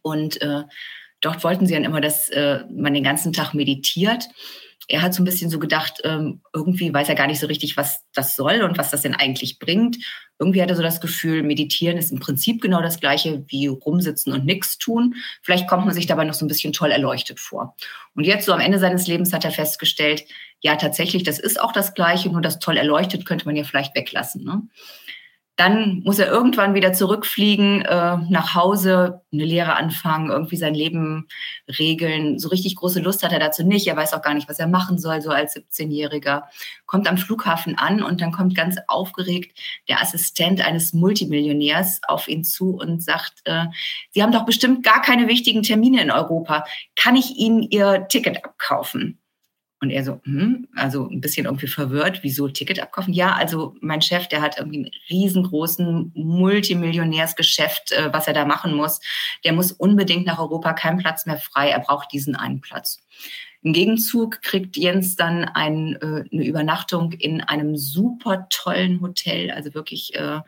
Und 0.01 0.41
äh, 0.41 0.63
dort 1.21 1.45
wollten 1.45 1.65
sie 1.65 1.75
dann 1.75 1.85
immer, 1.85 2.01
dass 2.01 2.27
äh, 2.27 2.65
man 2.69 2.93
den 2.93 3.05
ganzen 3.05 3.31
Tag 3.31 3.53
meditiert 3.53 4.27
er 4.89 5.03
hat 5.03 5.13
so 5.13 5.21
ein 5.21 5.25
bisschen 5.25 5.51
so 5.51 5.59
gedacht, 5.59 6.01
ähm, 6.03 6.41
irgendwie 6.51 6.91
weiß 6.91 7.09
er 7.09 7.15
gar 7.15 7.27
nicht 7.27 7.39
so 7.39 7.45
richtig, 7.45 7.77
was 7.77 8.03
das 8.13 8.35
soll 8.35 8.63
und 8.63 8.79
was 8.79 8.89
das 8.89 9.03
denn 9.03 9.13
eigentlich 9.13 9.59
bringt. 9.59 9.97
Irgendwie 10.39 10.63
hat 10.63 10.69
er 10.71 10.75
so 10.75 10.81
das 10.81 10.99
Gefühl, 10.99 11.43
meditieren 11.43 11.97
ist 11.97 12.11
im 12.11 12.19
Prinzip 12.19 12.59
genau 12.59 12.81
das 12.81 12.99
gleiche 12.99 13.45
wie 13.47 13.67
rumsitzen 13.67 14.33
und 14.33 14.45
nichts 14.45 14.79
tun. 14.79 15.13
Vielleicht 15.43 15.67
kommt 15.67 15.85
man 15.85 15.93
sich 15.93 16.07
dabei 16.07 16.23
noch 16.23 16.33
so 16.33 16.43
ein 16.43 16.47
bisschen 16.47 16.73
toll 16.73 16.89
erleuchtet 16.89 17.39
vor. 17.39 17.75
Und 18.15 18.23
jetzt 18.23 18.47
so 18.47 18.51
am 18.51 18.59
Ende 18.59 18.79
seines 18.79 19.05
Lebens 19.05 19.31
hat 19.31 19.45
er 19.45 19.51
festgestellt, 19.51 20.23
ja 20.59 20.75
tatsächlich, 20.75 21.21
das 21.21 21.37
ist 21.37 21.61
auch 21.61 21.71
das 21.71 21.93
gleiche, 21.93 22.29
nur 22.29 22.41
das 22.41 22.57
toll 22.57 22.75
erleuchtet 22.75 23.25
könnte 23.25 23.45
man 23.45 23.55
ja 23.55 23.63
vielleicht 23.63 23.95
weglassen. 23.95 24.43
Ne? 24.43 24.63
Dann 25.59 26.03
muss 26.05 26.19
er 26.19 26.27
irgendwann 26.27 26.73
wieder 26.73 26.93
zurückfliegen, 26.93 27.81
äh, 27.81 28.17
nach 28.29 28.55
Hause, 28.55 29.23
eine 29.33 29.43
Lehre 29.43 29.75
anfangen, 29.75 30.29
irgendwie 30.29 30.55
sein 30.55 30.73
Leben 30.73 31.27
regeln. 31.67 32.39
So 32.39 32.47
richtig 32.47 32.77
große 32.77 33.01
Lust 33.01 33.23
hat 33.23 33.33
er 33.33 33.39
dazu 33.39 33.65
nicht. 33.65 33.85
Er 33.85 33.97
weiß 33.97 34.13
auch 34.13 34.21
gar 34.21 34.33
nicht, 34.33 34.47
was 34.47 34.59
er 34.59 34.67
machen 34.67 34.97
soll, 34.97 35.21
so 35.21 35.31
als 35.31 35.57
17-Jähriger. 35.57 36.43
Kommt 36.85 37.09
am 37.09 37.17
Flughafen 37.17 37.77
an 37.77 38.01
und 38.01 38.21
dann 38.21 38.31
kommt 38.31 38.55
ganz 38.55 38.77
aufgeregt 38.87 39.59
der 39.89 40.01
Assistent 40.01 40.65
eines 40.65 40.93
Multimillionärs 40.93 41.99
auf 42.07 42.29
ihn 42.29 42.45
zu 42.45 42.77
und 42.77 43.03
sagt, 43.03 43.41
äh, 43.43 43.65
Sie 44.11 44.23
haben 44.23 44.31
doch 44.31 44.45
bestimmt 44.45 44.85
gar 44.85 45.01
keine 45.01 45.27
wichtigen 45.27 45.61
Termine 45.61 46.01
in 46.01 46.09
Europa. 46.09 46.63
Kann 46.95 47.17
ich 47.17 47.35
Ihnen 47.35 47.63
Ihr 47.63 48.07
Ticket 48.07 48.45
abkaufen? 48.45 49.19
Und 49.81 49.91
er 49.91 50.03
so, 50.03 50.19
hm, 50.23 50.67
also 50.75 51.07
ein 51.07 51.21
bisschen 51.21 51.45
irgendwie 51.45 51.67
verwirrt, 51.67 52.19
wieso 52.21 52.49
Ticket 52.49 52.81
abkaufen? 52.81 53.13
Ja, 53.13 53.33
also 53.33 53.75
mein 53.79 54.01
Chef, 54.01 54.27
der 54.27 54.41
hat 54.41 54.57
irgendwie 54.57 54.79
einen 54.79 54.91
riesengroßen 55.09 56.11
Multimillionärsgeschäft, 56.15 57.93
äh, 57.93 58.09
was 58.11 58.27
er 58.27 58.33
da 58.33 58.43
machen 58.43 58.73
muss. 58.73 58.99
Der 59.45 59.53
muss 59.53 59.71
unbedingt 59.71 60.25
nach 60.25 60.39
Europa, 60.39 60.73
kein 60.73 60.97
Platz 60.97 61.25
mehr 61.25 61.37
frei. 61.37 61.69
Er 61.69 61.79
braucht 61.79 62.11
diesen 62.11 62.35
einen 62.35 62.59
Platz. 62.59 62.99
Im 63.61 63.73
Gegenzug 63.73 64.41
kriegt 64.41 64.77
Jens 64.77 65.15
dann 65.15 65.43
ein, 65.45 65.95
äh, 65.95 66.23
eine 66.31 66.45
Übernachtung 66.45 67.11
in 67.13 67.41
einem 67.41 67.75
super 67.75 68.47
tollen 68.49 69.01
Hotel, 69.01 69.51
also 69.51 69.73
wirklich, 69.73 70.15
äh, 70.15 70.39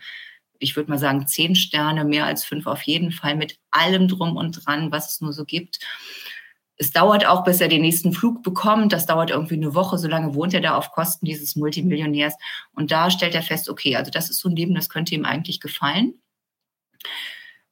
ich 0.59 0.75
würde 0.75 0.89
mal 0.89 1.00
sagen, 1.00 1.27
zehn 1.27 1.55
Sterne, 1.55 2.05
mehr 2.05 2.25
als 2.25 2.45
fünf 2.45 2.67
auf 2.67 2.83
jeden 2.83 3.11
Fall, 3.11 3.35
mit 3.35 3.57
allem 3.71 4.07
drum 4.07 4.38
und 4.38 4.65
dran, 4.65 4.91
was 4.91 5.13
es 5.13 5.21
nur 5.21 5.33
so 5.33 5.43
gibt. 5.43 5.79
Es 6.81 6.89
dauert 6.89 7.27
auch, 7.27 7.43
bis 7.43 7.61
er 7.61 7.67
den 7.67 7.83
nächsten 7.83 8.11
Flug 8.11 8.41
bekommt. 8.41 8.91
Das 8.91 9.05
dauert 9.05 9.29
irgendwie 9.29 9.53
eine 9.53 9.75
Woche. 9.75 10.00
So 10.00 10.07
lange 10.07 10.33
wohnt 10.33 10.55
er 10.55 10.61
da 10.61 10.75
auf 10.75 10.89
Kosten 10.89 11.27
dieses 11.27 11.55
Multimillionärs. 11.55 12.33
Und 12.73 12.89
da 12.89 13.11
stellt 13.11 13.35
er 13.35 13.43
fest, 13.43 13.69
okay, 13.69 13.97
also 13.97 14.09
das 14.09 14.31
ist 14.31 14.39
so 14.39 14.50
ein 14.50 14.55
Leben, 14.55 14.73
das 14.73 14.89
könnte 14.89 15.13
ihm 15.13 15.23
eigentlich 15.23 15.59
gefallen. 15.59 16.15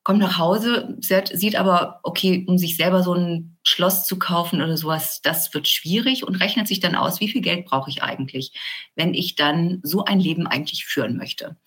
Kommt 0.03 0.19
nach 0.19 0.37
Hause, 0.37 0.95
sieht 1.01 1.55
aber, 1.55 2.01
okay, 2.03 2.45
um 2.47 2.59
sich 2.59 2.77
selber 2.77 3.01
so 3.01 3.15
ein 3.15 3.57
Schloss 3.63 4.05
zu 4.05 4.19
kaufen 4.19 4.61
oder 4.61 4.77
sowas, 4.77 5.21
das 5.23 5.55
wird 5.55 5.67
schwierig 5.67 6.23
und 6.23 6.35
rechnet 6.35 6.67
sich 6.67 6.79
dann 6.79 6.93
aus, 6.93 7.19
wie 7.19 7.29
viel 7.29 7.41
Geld 7.41 7.65
brauche 7.65 7.89
ich 7.89 8.03
eigentlich, 8.03 8.53
wenn 8.95 9.15
ich 9.15 9.33
dann 9.33 9.79
so 9.81 10.05
ein 10.05 10.19
Leben 10.19 10.45
eigentlich 10.45 10.85
führen 10.85 11.17
möchte. 11.17 11.57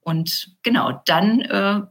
Und 0.00 0.56
genau, 0.64 1.00
dann 1.04 1.42
äh, 1.42 1.82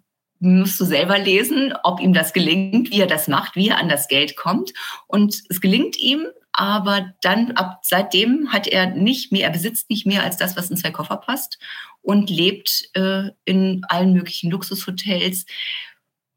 musst 0.42 0.80
du 0.80 0.86
selber 0.86 1.20
lesen, 1.20 1.74
ob 1.84 2.02
ihm 2.02 2.14
das 2.14 2.34
gelingt, 2.34 2.92
wie 2.92 3.00
er 3.00 3.08
das 3.08 3.28
macht, 3.28 3.56
wie 3.56 3.70
er 3.70 3.78
an 3.78 3.88
das 3.88 4.08
Geld 4.08 4.36
kommt. 4.36 4.74
Und 5.08 5.44
es 5.50 5.62
gelingt 5.62 5.98
ihm, 5.98 6.26
aber 6.52 7.14
dann 7.22 7.52
ab 7.52 7.82
seitdem 7.84 8.52
hat 8.52 8.68
er 8.68 8.88
nicht 8.88 9.32
mehr, 9.32 9.46
er 9.46 9.52
besitzt 9.52 9.90
nicht 9.90 10.06
mehr 10.06 10.24
als 10.24 10.38
das, 10.38 10.58
was 10.58 10.70
in 10.70 10.78
zwei 10.78 10.92
Koffer 10.92 11.18
passt 11.18 11.60
und 12.02 12.30
lebt 12.30 12.90
äh, 12.94 13.30
in 13.46 13.84
allen 13.88 14.14
möglichen 14.14 14.50
Luxushotels, 14.50 15.46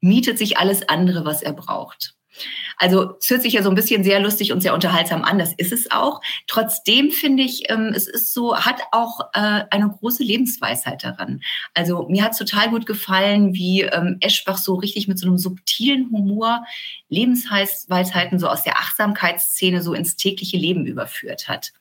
mietet 0.01 0.37
sich 0.37 0.57
alles 0.57 0.87
andere, 0.87 1.25
was 1.25 1.41
er 1.41 1.53
braucht. 1.53 2.15
Also 2.77 3.15
es 3.19 3.29
hört 3.29 3.41
sich 3.41 3.53
ja 3.53 3.63
so 3.63 3.69
ein 3.69 3.75
bisschen 3.75 4.03
sehr 4.03 4.19
lustig 4.19 4.51
und 4.51 4.61
sehr 4.61 4.73
unterhaltsam 4.73 5.23
an, 5.23 5.39
das 5.39 5.53
ist 5.53 5.71
es 5.71 5.91
auch. 5.91 6.21
Trotzdem 6.47 7.11
finde 7.11 7.43
ich, 7.43 7.69
ähm, 7.69 7.91
es 7.95 8.07
ist 8.07 8.33
so, 8.33 8.57
hat 8.57 8.81
auch 8.91 9.21
äh, 9.33 9.63
eine 9.69 9.89
große 9.89 10.23
Lebensweisheit 10.23 11.03
daran. 11.03 11.41
Also 11.73 12.07
mir 12.09 12.23
hat 12.23 12.33
es 12.33 12.37
total 12.37 12.69
gut 12.69 12.85
gefallen, 12.85 13.53
wie 13.53 13.81
ähm, 13.81 14.17
Eschbach 14.19 14.57
so 14.57 14.75
richtig 14.75 15.07
mit 15.07 15.19
so 15.19 15.27
einem 15.27 15.37
subtilen 15.37 16.09
Humor 16.11 16.65
Lebensweisheiten 17.09 18.39
so 18.39 18.47
aus 18.47 18.63
der 18.63 18.77
Achtsamkeitsszene 18.77 19.81
so 19.81 19.93
ins 19.93 20.15
tägliche 20.15 20.57
Leben 20.57 20.85
überführt 20.85 21.47
hat. 21.47 21.71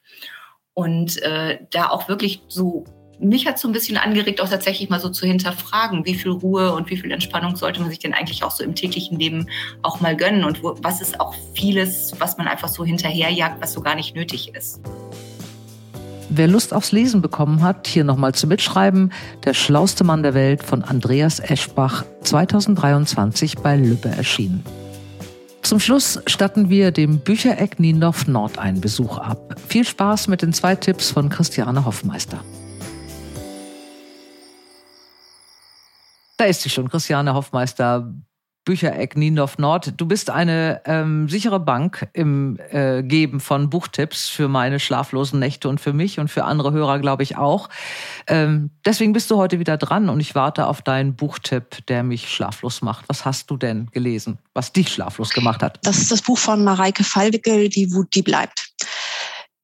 Und 0.74 1.22
äh, 1.22 1.60
da 1.70 1.88
auch 1.88 2.08
wirklich 2.08 2.42
so 2.48 2.84
mich 3.24 3.46
hat 3.46 3.58
so 3.58 3.68
ein 3.68 3.72
bisschen 3.72 3.96
angeregt, 3.96 4.40
auch 4.40 4.48
tatsächlich 4.48 4.88
mal 4.90 5.00
so 5.00 5.08
zu 5.08 5.26
hinterfragen, 5.26 6.04
wie 6.04 6.14
viel 6.14 6.30
Ruhe 6.30 6.72
und 6.74 6.90
wie 6.90 6.96
viel 6.96 7.10
Entspannung 7.10 7.56
sollte 7.56 7.80
man 7.80 7.90
sich 7.90 7.98
denn 7.98 8.14
eigentlich 8.14 8.44
auch 8.44 8.50
so 8.50 8.62
im 8.62 8.74
täglichen 8.74 9.18
Leben 9.18 9.48
auch 9.82 10.00
mal 10.00 10.16
gönnen 10.16 10.44
und 10.44 10.62
wo, 10.62 10.76
was 10.82 11.00
ist 11.00 11.20
auch 11.20 11.34
vieles, 11.54 12.12
was 12.18 12.36
man 12.36 12.48
einfach 12.48 12.68
so 12.68 12.84
hinterherjagt, 12.84 13.60
was 13.60 13.72
so 13.72 13.80
gar 13.80 13.94
nicht 13.94 14.14
nötig 14.14 14.54
ist. 14.54 14.80
Wer 16.30 16.48
Lust 16.48 16.74
aufs 16.74 16.90
Lesen 16.90 17.22
bekommen 17.22 17.62
hat, 17.62 17.86
hier 17.86 18.02
nochmal 18.02 18.34
zu 18.34 18.46
mitschreiben, 18.46 19.12
Der 19.44 19.54
schlauste 19.54 20.04
Mann 20.04 20.22
der 20.22 20.34
Welt 20.34 20.62
von 20.62 20.82
Andreas 20.82 21.38
Eschbach, 21.38 22.04
2023 22.22 23.58
bei 23.58 23.76
Lübbe 23.76 24.08
erschienen. 24.08 24.64
Zum 25.62 25.80
Schluss 25.80 26.20
statten 26.26 26.68
wir 26.68 26.90
dem 26.90 27.20
Büchereck 27.20 27.78
Niendorf 27.78 28.26
Nord 28.26 28.58
einen 28.58 28.80
Besuch 28.80 29.16
ab. 29.16 29.54
Viel 29.68 29.84
Spaß 29.84 30.28
mit 30.28 30.42
den 30.42 30.52
zwei 30.52 30.74
Tipps 30.74 31.10
von 31.10 31.28
Christiane 31.28 31.84
Hoffmeister. 31.84 32.40
Da 36.36 36.44
ist 36.44 36.62
sie 36.62 36.70
schon, 36.70 36.88
Christiane 36.88 37.34
Hoffmeister, 37.34 38.12
Büchereck 38.64 39.16
Niendorf 39.16 39.58
Nord. 39.58 39.92
Du 39.98 40.06
bist 40.06 40.30
eine 40.30 40.80
ähm, 40.86 41.28
sichere 41.28 41.60
Bank 41.60 42.08
im 42.14 42.58
äh, 42.70 43.02
Geben 43.02 43.40
von 43.40 43.68
Buchtipps 43.68 44.28
für 44.28 44.48
meine 44.48 44.80
schlaflosen 44.80 45.38
Nächte 45.38 45.68
und 45.68 45.80
für 45.80 45.92
mich 45.92 46.18
und 46.18 46.28
für 46.28 46.44
andere 46.44 46.72
Hörer, 46.72 46.98
glaube 46.98 47.22
ich, 47.22 47.36
auch. 47.36 47.68
Ähm, 48.26 48.70
deswegen 48.84 49.12
bist 49.12 49.30
du 49.30 49.36
heute 49.36 49.58
wieder 49.58 49.76
dran 49.76 50.08
und 50.08 50.18
ich 50.20 50.34
warte 50.34 50.66
auf 50.66 50.80
deinen 50.80 51.14
Buchtipp, 51.14 51.86
der 51.86 52.02
mich 52.02 52.32
schlaflos 52.32 52.80
macht. 52.80 53.04
Was 53.08 53.26
hast 53.26 53.50
du 53.50 53.58
denn 53.58 53.90
gelesen, 53.92 54.38
was 54.54 54.72
dich 54.72 54.88
schlaflos 54.88 55.30
gemacht 55.30 55.62
hat? 55.62 55.78
Das 55.82 55.98
ist 55.98 56.10
das 56.10 56.22
Buch 56.22 56.38
von 56.38 56.64
Mareike 56.64 57.04
Fallwickel, 57.04 57.68
Die 57.68 57.92
Wut, 57.92 58.14
die 58.14 58.22
bleibt. 58.22 58.70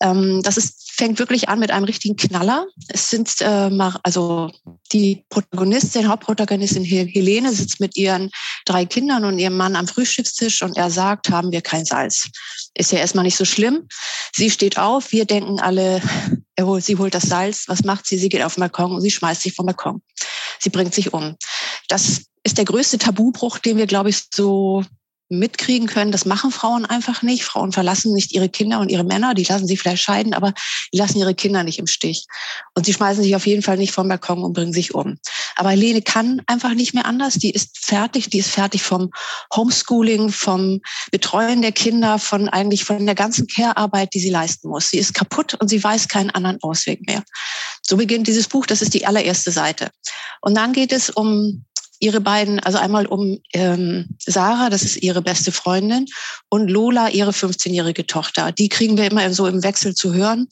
Ähm, 0.02 0.42
das 0.42 0.58
ist, 0.58 0.89
fängt 1.00 1.18
wirklich 1.18 1.48
an 1.48 1.58
mit 1.58 1.70
einem 1.70 1.86
richtigen 1.86 2.16
Knaller. 2.16 2.66
Es 2.88 3.08
sind, 3.08 3.40
äh, 3.40 3.70
also 4.02 4.50
die 4.92 5.24
Protagonistin, 5.30 6.06
Hauptprotagonistin 6.06 6.84
Helene 6.84 7.54
sitzt 7.54 7.80
mit 7.80 7.96
ihren 7.96 8.30
drei 8.66 8.84
Kindern 8.84 9.24
und 9.24 9.38
ihrem 9.38 9.56
Mann 9.56 9.76
am 9.76 9.88
Frühstückstisch 9.88 10.62
und 10.62 10.76
er 10.76 10.90
sagt, 10.90 11.30
haben 11.30 11.52
wir 11.52 11.62
kein 11.62 11.86
Salz. 11.86 12.28
Ist 12.74 12.92
ja 12.92 12.98
erstmal 12.98 13.24
nicht 13.24 13.38
so 13.38 13.46
schlimm. 13.46 13.88
Sie 14.36 14.50
steht 14.50 14.78
auf, 14.78 15.10
wir 15.10 15.24
denken 15.24 15.58
alle, 15.58 16.02
er 16.54 16.66
holt, 16.66 16.84
sie 16.84 16.98
holt 16.98 17.14
das 17.14 17.22
Salz. 17.22 17.64
Was 17.66 17.82
macht 17.82 18.06
sie? 18.06 18.18
Sie 18.18 18.28
geht 18.28 18.42
auf 18.42 18.56
den 18.56 18.60
Balkon 18.60 18.92
und 18.92 19.00
sie 19.00 19.10
schmeißt 19.10 19.40
sich 19.40 19.54
vom 19.54 19.64
Balkon. 19.64 20.02
Sie 20.58 20.68
bringt 20.68 20.92
sich 20.92 21.14
um. 21.14 21.36
Das 21.88 22.24
ist 22.42 22.58
der 22.58 22.66
größte 22.66 22.98
Tabubruch, 22.98 23.58
den 23.58 23.78
wir, 23.78 23.86
glaube 23.86 24.10
ich, 24.10 24.24
so 24.34 24.84
mitkriegen 25.30 25.86
können. 25.86 26.12
Das 26.12 26.26
machen 26.26 26.50
Frauen 26.50 26.84
einfach 26.84 27.22
nicht. 27.22 27.44
Frauen 27.44 27.72
verlassen 27.72 28.12
nicht 28.12 28.32
ihre 28.32 28.48
Kinder 28.48 28.80
und 28.80 28.90
ihre 28.90 29.04
Männer. 29.04 29.34
Die 29.34 29.44
lassen 29.44 29.66
sie 29.66 29.76
vielleicht 29.76 30.02
scheiden, 30.02 30.34
aber 30.34 30.52
die 30.92 30.98
lassen 30.98 31.18
ihre 31.18 31.34
Kinder 31.34 31.62
nicht 31.62 31.78
im 31.78 31.86
Stich. 31.86 32.26
Und 32.74 32.84
sie 32.84 32.92
schmeißen 32.92 33.22
sich 33.22 33.36
auf 33.36 33.46
jeden 33.46 33.62
Fall 33.62 33.76
nicht 33.76 33.92
vom 33.92 34.08
Balkon 34.08 34.42
und 34.42 34.52
bringen 34.52 34.72
sich 34.72 34.94
um. 34.94 35.18
Aber 35.54 35.70
Helene 35.70 36.02
kann 36.02 36.42
einfach 36.46 36.74
nicht 36.74 36.94
mehr 36.94 37.06
anders. 37.06 37.34
Die 37.34 37.50
ist 37.50 37.78
fertig. 37.78 38.28
Die 38.30 38.38
ist 38.38 38.50
fertig 38.50 38.82
vom 38.82 39.10
Homeschooling, 39.54 40.30
vom 40.30 40.80
Betreuen 41.12 41.62
der 41.62 41.72
Kinder, 41.72 42.18
von 42.18 42.48
eigentlich 42.48 42.84
von 42.84 43.06
der 43.06 43.14
ganzen 43.14 43.46
Care-Arbeit, 43.46 44.12
die 44.14 44.20
sie 44.20 44.30
leisten 44.30 44.68
muss. 44.68 44.90
Sie 44.90 44.98
ist 44.98 45.14
kaputt 45.14 45.54
und 45.54 45.68
sie 45.68 45.82
weiß 45.82 46.08
keinen 46.08 46.30
anderen 46.30 46.58
Ausweg 46.62 47.06
mehr. 47.06 47.22
So 47.82 47.96
beginnt 47.96 48.26
dieses 48.26 48.48
Buch. 48.48 48.66
Das 48.66 48.82
ist 48.82 48.94
die 48.94 49.06
allererste 49.06 49.52
Seite. 49.52 49.90
Und 50.40 50.56
dann 50.56 50.72
geht 50.72 50.92
es 50.92 51.10
um 51.10 51.64
ihre 52.00 52.20
beiden, 52.20 52.58
also 52.60 52.78
einmal 52.78 53.06
um 53.06 53.38
ähm, 53.52 54.08
Sarah, 54.18 54.70
das 54.70 54.82
ist 54.82 54.96
ihre 55.02 55.22
beste 55.22 55.52
Freundin, 55.52 56.06
und 56.48 56.68
Lola, 56.68 57.08
ihre 57.10 57.30
15-jährige 57.30 58.06
Tochter. 58.06 58.52
Die 58.52 58.68
kriegen 58.68 58.96
wir 58.96 59.10
immer 59.10 59.32
so 59.32 59.46
im 59.46 59.62
Wechsel 59.62 59.94
zu 59.94 60.14
hören. 60.14 60.48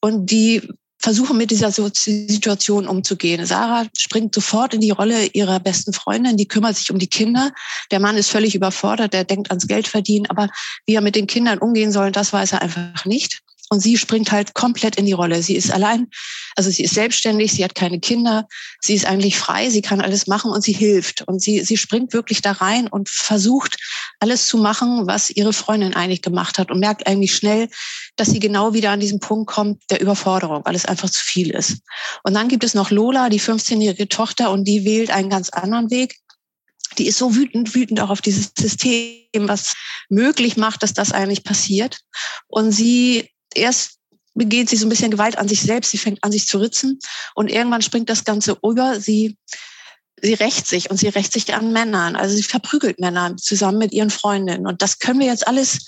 Und 0.00 0.30
die 0.30 0.62
versuchen 1.02 1.36
mit 1.36 1.50
dieser 1.50 1.72
Situation 1.72 2.86
umzugehen. 2.86 3.44
Sarah 3.44 3.86
springt 3.96 4.34
sofort 4.34 4.72
in 4.72 4.80
die 4.80 4.90
Rolle 4.90 5.26
ihrer 5.26 5.58
besten 5.58 5.92
Freundin, 5.92 6.36
die 6.36 6.46
kümmert 6.46 6.76
sich 6.76 6.92
um 6.92 6.98
die 6.98 7.08
Kinder. 7.08 7.50
Der 7.90 7.98
Mann 7.98 8.16
ist 8.16 8.30
völlig 8.30 8.54
überfordert, 8.54 9.12
der 9.12 9.24
denkt 9.24 9.50
ans 9.50 9.66
Geld 9.66 9.88
verdienen, 9.88 10.26
aber 10.26 10.48
wie 10.86 10.94
er 10.94 11.00
mit 11.00 11.16
den 11.16 11.26
Kindern 11.26 11.58
umgehen 11.58 11.90
soll, 11.90 12.12
das 12.12 12.32
weiß 12.32 12.52
er 12.52 12.62
einfach 12.62 13.04
nicht. 13.04 13.40
Und 13.68 13.80
sie 13.80 13.96
springt 13.96 14.32
halt 14.32 14.54
komplett 14.54 14.96
in 14.96 15.06
die 15.06 15.12
Rolle. 15.12 15.42
Sie 15.42 15.56
ist 15.56 15.70
allein, 15.70 16.08
also 16.56 16.70
sie 16.70 16.82
ist 16.82 16.94
selbstständig, 16.94 17.52
sie 17.52 17.64
hat 17.64 17.74
keine 17.74 18.00
Kinder, 18.00 18.46
sie 18.80 18.94
ist 18.94 19.06
eigentlich 19.06 19.38
frei, 19.38 19.70
sie 19.70 19.80
kann 19.80 20.00
alles 20.00 20.26
machen 20.26 20.50
und 20.50 20.62
sie 20.62 20.72
hilft. 20.72 21.22
Und 21.22 21.40
sie, 21.40 21.60
sie 21.60 21.76
springt 21.76 22.12
wirklich 22.12 22.42
da 22.42 22.52
rein 22.52 22.86
und 22.88 23.08
versucht, 23.08 23.78
alles 24.20 24.46
zu 24.46 24.58
machen, 24.58 25.06
was 25.06 25.30
ihre 25.30 25.52
Freundin 25.52 25.94
eigentlich 25.94 26.22
gemacht 26.22 26.58
hat 26.58 26.70
und 26.70 26.80
merkt 26.80 27.06
eigentlich 27.06 27.34
schnell, 27.34 27.68
dass 28.16 28.28
sie 28.28 28.40
genau 28.40 28.74
wieder 28.74 28.90
an 28.90 29.00
diesen 29.00 29.20
Punkt 29.20 29.50
kommt 29.50 29.82
der 29.90 30.00
Überforderung, 30.00 30.62
weil 30.64 30.74
es 30.74 30.84
einfach 30.84 31.08
zu 31.08 31.24
viel 31.24 31.50
ist. 31.50 31.78
Und 32.24 32.34
dann 32.34 32.48
gibt 32.48 32.64
es 32.64 32.74
noch 32.74 32.90
Lola, 32.90 33.30
die 33.30 33.40
15-jährige 33.40 34.08
Tochter, 34.08 34.50
und 34.50 34.64
die 34.64 34.84
wählt 34.84 35.10
einen 35.10 35.30
ganz 35.30 35.48
anderen 35.48 35.90
Weg 35.90 36.16
die 36.98 37.06
ist 37.06 37.18
so 37.18 37.34
wütend, 37.34 37.74
wütend 37.74 38.00
auch 38.00 38.10
auf 38.10 38.20
dieses 38.20 38.52
System, 38.56 39.48
was 39.48 39.74
möglich 40.08 40.56
macht, 40.56 40.82
dass 40.82 40.92
das 40.92 41.12
eigentlich 41.12 41.44
passiert. 41.44 42.00
Und 42.48 42.72
sie 42.72 43.31
erst 43.56 43.98
begeht 44.34 44.68
sie 44.68 44.76
so 44.76 44.86
ein 44.86 44.88
bisschen 44.88 45.10
Gewalt 45.10 45.38
an 45.38 45.48
sich 45.48 45.60
selbst, 45.60 45.90
sie 45.90 45.98
fängt 45.98 46.22
an 46.24 46.32
sich 46.32 46.46
zu 46.46 46.58
ritzen 46.58 46.98
und 47.34 47.50
irgendwann 47.50 47.82
springt 47.82 48.08
das 48.08 48.24
Ganze 48.24 48.58
über, 48.62 48.98
sie, 48.98 49.36
sie 50.20 50.34
rächt 50.34 50.66
sich 50.66 50.90
und 50.90 50.96
sie 50.96 51.08
rächt 51.08 51.32
sich 51.32 51.52
an 51.54 51.72
Männern, 51.72 52.16
also 52.16 52.34
sie 52.34 52.42
verprügelt 52.42 52.98
Männer 52.98 53.36
zusammen 53.36 53.78
mit 53.78 53.92
ihren 53.92 54.10
Freundinnen 54.10 54.66
und 54.66 54.80
das 54.80 54.98
können 54.98 55.20
wir 55.20 55.26
jetzt 55.26 55.46
alles 55.46 55.86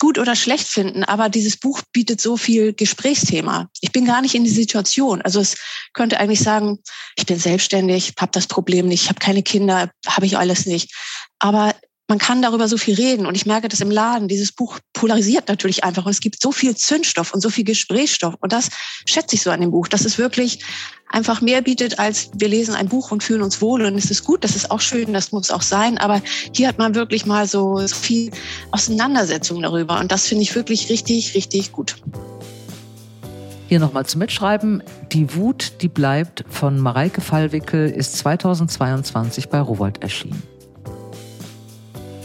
gut 0.00 0.18
oder 0.18 0.34
schlecht 0.34 0.66
finden, 0.66 1.04
aber 1.04 1.28
dieses 1.28 1.56
Buch 1.56 1.80
bietet 1.92 2.20
so 2.20 2.36
viel 2.36 2.72
Gesprächsthema. 2.72 3.70
Ich 3.80 3.92
bin 3.92 4.04
gar 4.04 4.22
nicht 4.22 4.34
in 4.34 4.44
die 4.44 4.50
Situation. 4.50 5.22
Also 5.22 5.40
es 5.40 5.56
könnte 5.92 6.18
eigentlich 6.18 6.40
sagen, 6.40 6.80
ich 7.16 7.26
bin 7.26 7.38
selbstständig, 7.38 8.14
habe 8.18 8.32
das 8.32 8.46
Problem 8.46 8.86
nicht, 8.86 9.08
habe 9.08 9.20
keine 9.20 9.42
Kinder, 9.42 9.90
habe 10.06 10.26
ich 10.26 10.36
alles 10.36 10.66
nicht. 10.66 10.92
Aber 11.38 11.74
man 12.06 12.18
kann 12.18 12.42
darüber 12.42 12.68
so 12.68 12.76
viel 12.76 12.94
reden 12.94 13.24
und 13.24 13.34
ich 13.34 13.46
merke 13.46 13.68
das 13.68 13.80
im 13.80 13.90
Laden. 13.90 14.28
Dieses 14.28 14.52
Buch 14.52 14.78
polarisiert 14.92 15.48
natürlich 15.48 15.84
einfach 15.84 16.04
und 16.04 16.10
es 16.10 16.20
gibt 16.20 16.40
so 16.40 16.52
viel 16.52 16.76
Zündstoff 16.76 17.32
und 17.32 17.40
so 17.40 17.48
viel 17.48 17.64
Gesprächsstoff 17.64 18.34
und 18.40 18.52
das 18.52 18.68
schätze 19.06 19.36
ich 19.36 19.42
so 19.42 19.50
an 19.50 19.60
dem 19.60 19.70
Buch, 19.70 19.88
dass 19.88 20.04
es 20.04 20.18
wirklich 20.18 20.60
einfach 21.08 21.40
mehr 21.40 21.62
bietet 21.62 21.98
als 21.98 22.30
wir 22.34 22.48
lesen 22.48 22.74
ein 22.74 22.88
Buch 22.88 23.10
und 23.10 23.22
fühlen 23.22 23.42
uns 23.42 23.62
wohl 23.62 23.84
und 23.84 23.96
es 23.96 24.10
ist 24.10 24.24
gut, 24.24 24.44
das 24.44 24.54
ist 24.54 24.70
auch 24.70 24.80
schön, 24.80 25.12
das 25.14 25.32
muss 25.32 25.50
auch 25.50 25.62
sein, 25.62 25.96
aber 25.96 26.20
hier 26.52 26.68
hat 26.68 26.78
man 26.78 26.94
wirklich 26.94 27.24
mal 27.24 27.46
so, 27.46 27.78
viel 27.86 28.30
Auseinandersetzung 28.70 29.62
darüber 29.62 29.98
und 30.00 30.12
das 30.12 30.26
finde 30.26 30.42
ich 30.42 30.54
wirklich 30.54 30.90
richtig, 30.90 31.34
richtig 31.34 31.72
gut. 31.72 31.96
Hier 33.68 33.80
nochmal 33.80 34.04
zum 34.04 34.18
Mitschreiben. 34.18 34.82
Die 35.12 35.34
Wut, 35.34 35.72
die 35.80 35.88
bleibt 35.88 36.44
von 36.50 36.78
Mareike 36.78 37.20
Fallwickel 37.20 37.90
ist 37.90 38.18
2022 38.18 39.48
bei 39.48 39.60
Rowold 39.60 40.02
erschienen. 40.02 40.42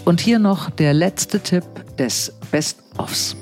Und 0.09 0.21
hier 0.21 0.39
noch 0.39 0.71
der 0.71 0.95
letzte 0.95 1.39
Tipp 1.39 1.63
des 1.99 2.33
Best-ofs. 2.49 3.35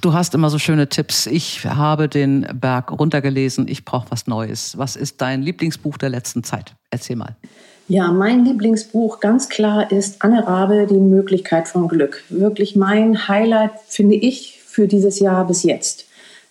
Du 0.00 0.14
hast 0.14 0.34
immer 0.34 0.48
so 0.48 0.58
schöne 0.58 0.88
Tipps. 0.88 1.26
Ich 1.26 1.66
habe 1.66 2.08
den 2.08 2.46
Berg 2.54 2.90
runtergelesen. 2.98 3.68
Ich 3.68 3.84
brauche 3.84 4.10
was 4.10 4.26
Neues. 4.26 4.78
Was 4.78 4.96
ist 4.96 5.20
dein 5.20 5.42
Lieblingsbuch 5.42 5.98
der 5.98 6.08
letzten 6.08 6.44
Zeit? 6.44 6.76
Erzähl 6.90 7.16
mal. 7.16 7.36
Ja, 7.88 8.10
mein 8.10 8.46
Lieblingsbuch 8.46 9.20
ganz 9.20 9.50
klar 9.50 9.92
ist 9.92 10.24
Anne 10.24 10.46
Rabe, 10.46 10.86
Die 10.88 10.94
Möglichkeit 10.94 11.68
von 11.68 11.88
Glück. 11.88 12.24
Wirklich 12.30 12.74
mein 12.74 13.28
Highlight, 13.28 13.72
finde 13.86 14.14
ich, 14.14 14.62
für 14.64 14.88
dieses 14.88 15.20
Jahr 15.20 15.46
bis 15.46 15.62
jetzt. 15.62 16.06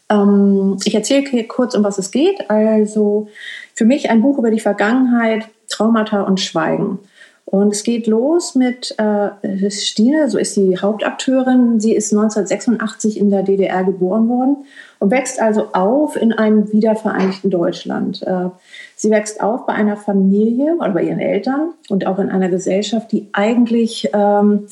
Ähm, 0.08 0.78
ich 0.86 0.94
erzähle 0.94 1.46
kurz, 1.46 1.74
um 1.74 1.84
was 1.84 1.98
es 1.98 2.12
geht. 2.12 2.48
Also 2.52 3.28
für 3.74 3.86
mich 3.86 4.12
ein 4.12 4.22
Buch 4.22 4.38
über 4.38 4.52
die 4.52 4.60
Vergangenheit, 4.60 5.48
Traumata 5.74 6.22
und 6.22 6.40
Schweigen. 6.40 7.00
Und 7.46 7.74
es 7.74 7.84
geht 7.84 8.08
los 8.08 8.56
mit 8.56 8.96
äh, 8.98 9.70
Stine, 9.70 10.30
so 10.30 10.38
ist 10.38 10.56
die 10.56 10.78
Hauptakteurin. 10.78 11.80
Sie 11.80 11.94
ist 11.94 12.14
1986 12.14 13.20
in 13.20 13.30
der 13.30 13.44
DDR 13.44 13.84
geboren 13.84 14.30
worden 14.30 14.58
und 15.00 15.12
wächst 15.12 15.42
also 15.42 15.68
auf 15.74 16.16
in 16.16 16.32
einem 16.32 16.72
wiedervereinigten 16.72 17.52
Deutschland. 17.52 18.24
Äh, 18.24 18.50
sie 18.96 19.12
wächst 19.12 19.42
auf 19.42 19.66
bei 19.66 19.74
einer 19.74 19.98
Familie 19.98 20.78
oder 20.78 20.92
bei 20.92 21.04
ihren 21.04 21.20
Eltern 21.20 21.74
und 21.90 22.08
auch 22.08 22.18
in 22.18 22.30
einer 22.30 22.50
Gesellschaft, 22.50 23.12
die 23.12 23.30
eigentlich 23.34 24.10
ähm, 24.14 24.68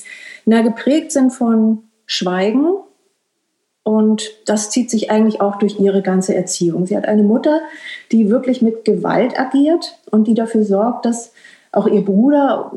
na, 0.46 0.62
geprägt 0.62 1.12
sind 1.12 1.32
von 1.32 1.84
Schweigen. 2.06 2.66
Und 3.84 4.30
das 4.46 4.70
zieht 4.70 4.92
sich 4.92 5.10
eigentlich 5.10 5.42
auch 5.42 5.58
durch 5.58 5.80
ihre 5.80 6.02
ganze 6.02 6.36
Erziehung. 6.36 6.86
Sie 6.86 6.96
hat 6.96 7.08
eine 7.08 7.24
Mutter, 7.24 7.62
die 8.12 8.30
wirklich 8.30 8.62
mit 8.62 8.86
Gewalt 8.86 9.40
agiert 9.40 9.98
und 10.12 10.28
die 10.28 10.36
dafür 10.36 10.64
sorgt, 10.64 11.06
dass 11.06 11.34
auch 11.72 11.88
ihr 11.88 12.04
Bruder 12.04 12.72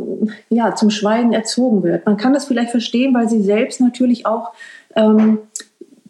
ja 0.48 0.74
zum 0.74 0.88
Schweigen 0.90 1.32
erzogen 1.32 1.82
wird. 1.82 2.06
Man 2.06 2.16
kann 2.16 2.32
das 2.32 2.46
vielleicht 2.46 2.70
verstehen, 2.70 3.12
weil 3.12 3.28
sie 3.28 3.42
selbst 3.42 3.80
natürlich 3.80 4.24
auch 4.24 4.52
ähm, 4.94 5.38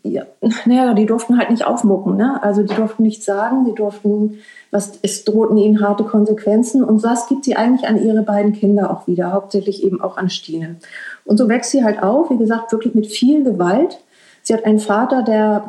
ja, 0.07 0.25
naja, 0.67 0.93
die 0.93 1.07
durften 1.07 1.39
halt 1.39 1.51
nicht 1.51 1.65
aufmucken, 1.67 2.17
ne? 2.17 2.39
Also 2.43 2.63
die 2.63 2.75
durften 2.75 3.03
nichts 3.03 3.25
sagen, 3.25 3.65
die 3.65 3.75
durften, 3.75 4.39
was 4.71 4.99
es 5.01 5.25
drohten 5.25 5.57
ihnen 5.57 5.81
harte 5.81 6.05
Konsequenzen 6.05 6.85
und 6.85 7.03
das 7.03 7.27
gibt 7.27 7.47
sie 7.47 7.57
eigentlich 7.57 7.89
an 7.89 8.05
ihre 8.05 8.23
beiden 8.23 8.53
Kinder 8.53 8.91
auch 8.91 9.07
wieder, 9.07 9.33
hauptsächlich 9.33 9.83
eben 9.83 10.03
auch 10.03 10.19
an 10.19 10.29
Stine. 10.29 10.77
Und 11.25 11.39
so 11.39 11.49
wächst 11.49 11.71
sie 11.71 11.85
halt 11.85 12.03
auf, 12.03 12.29
wie 12.29 12.37
gesagt, 12.37 12.71
wirklich 12.71 12.95
mit 12.95 13.07
viel 13.07 13.45
Gewalt. 13.45 13.99
Sie 14.45 14.55
hat 14.55 14.65
einen 14.65 14.79
Vater, 14.79 15.23
der 15.23 15.67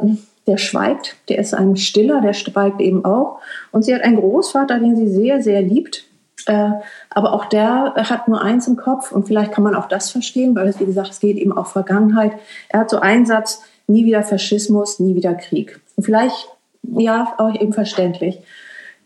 der 0.47 0.57
schweigt, 0.57 1.15
der 1.29 1.39
ist 1.39 1.53
ein 1.53 1.75
Stiller, 1.75 2.21
der 2.21 2.33
schweigt 2.33 2.79
eben 2.79 3.03
auch. 3.03 3.39
Und 3.71 3.83
sie 3.83 3.95
hat 3.95 4.03
einen 4.03 4.17
Großvater, 4.17 4.79
den 4.79 4.95
sie 4.95 5.07
sehr, 5.07 5.41
sehr 5.41 5.61
liebt. 5.61 6.03
Äh, 6.45 6.71
aber 7.09 7.33
auch 7.33 7.45
der 7.45 7.95
hat 7.95 8.27
nur 8.27 8.41
eins 8.41 8.67
im 8.67 8.75
Kopf 8.75 9.11
und 9.11 9.25
vielleicht 9.25 9.51
kann 9.51 9.63
man 9.63 9.73
auch 9.73 9.87
das 9.87 10.11
verstehen, 10.11 10.55
weil 10.55 10.67
es, 10.67 10.79
wie 10.79 10.85
gesagt, 10.85 11.09
es 11.09 11.19
geht 11.19 11.37
eben 11.37 11.57
auch 11.57 11.65
Vergangenheit. 11.65 12.33
Er 12.69 12.81
hat 12.81 12.89
so 12.91 12.99
einen 12.99 13.25
Satz, 13.25 13.63
nie 13.87 14.05
wieder 14.05 14.21
Faschismus, 14.21 14.99
nie 14.99 15.15
wieder 15.15 15.33
Krieg. 15.33 15.79
Und 15.95 16.03
vielleicht, 16.03 16.49
ja, 16.83 17.33
auch 17.37 17.55
eben 17.55 17.73
verständlich. 17.73 18.39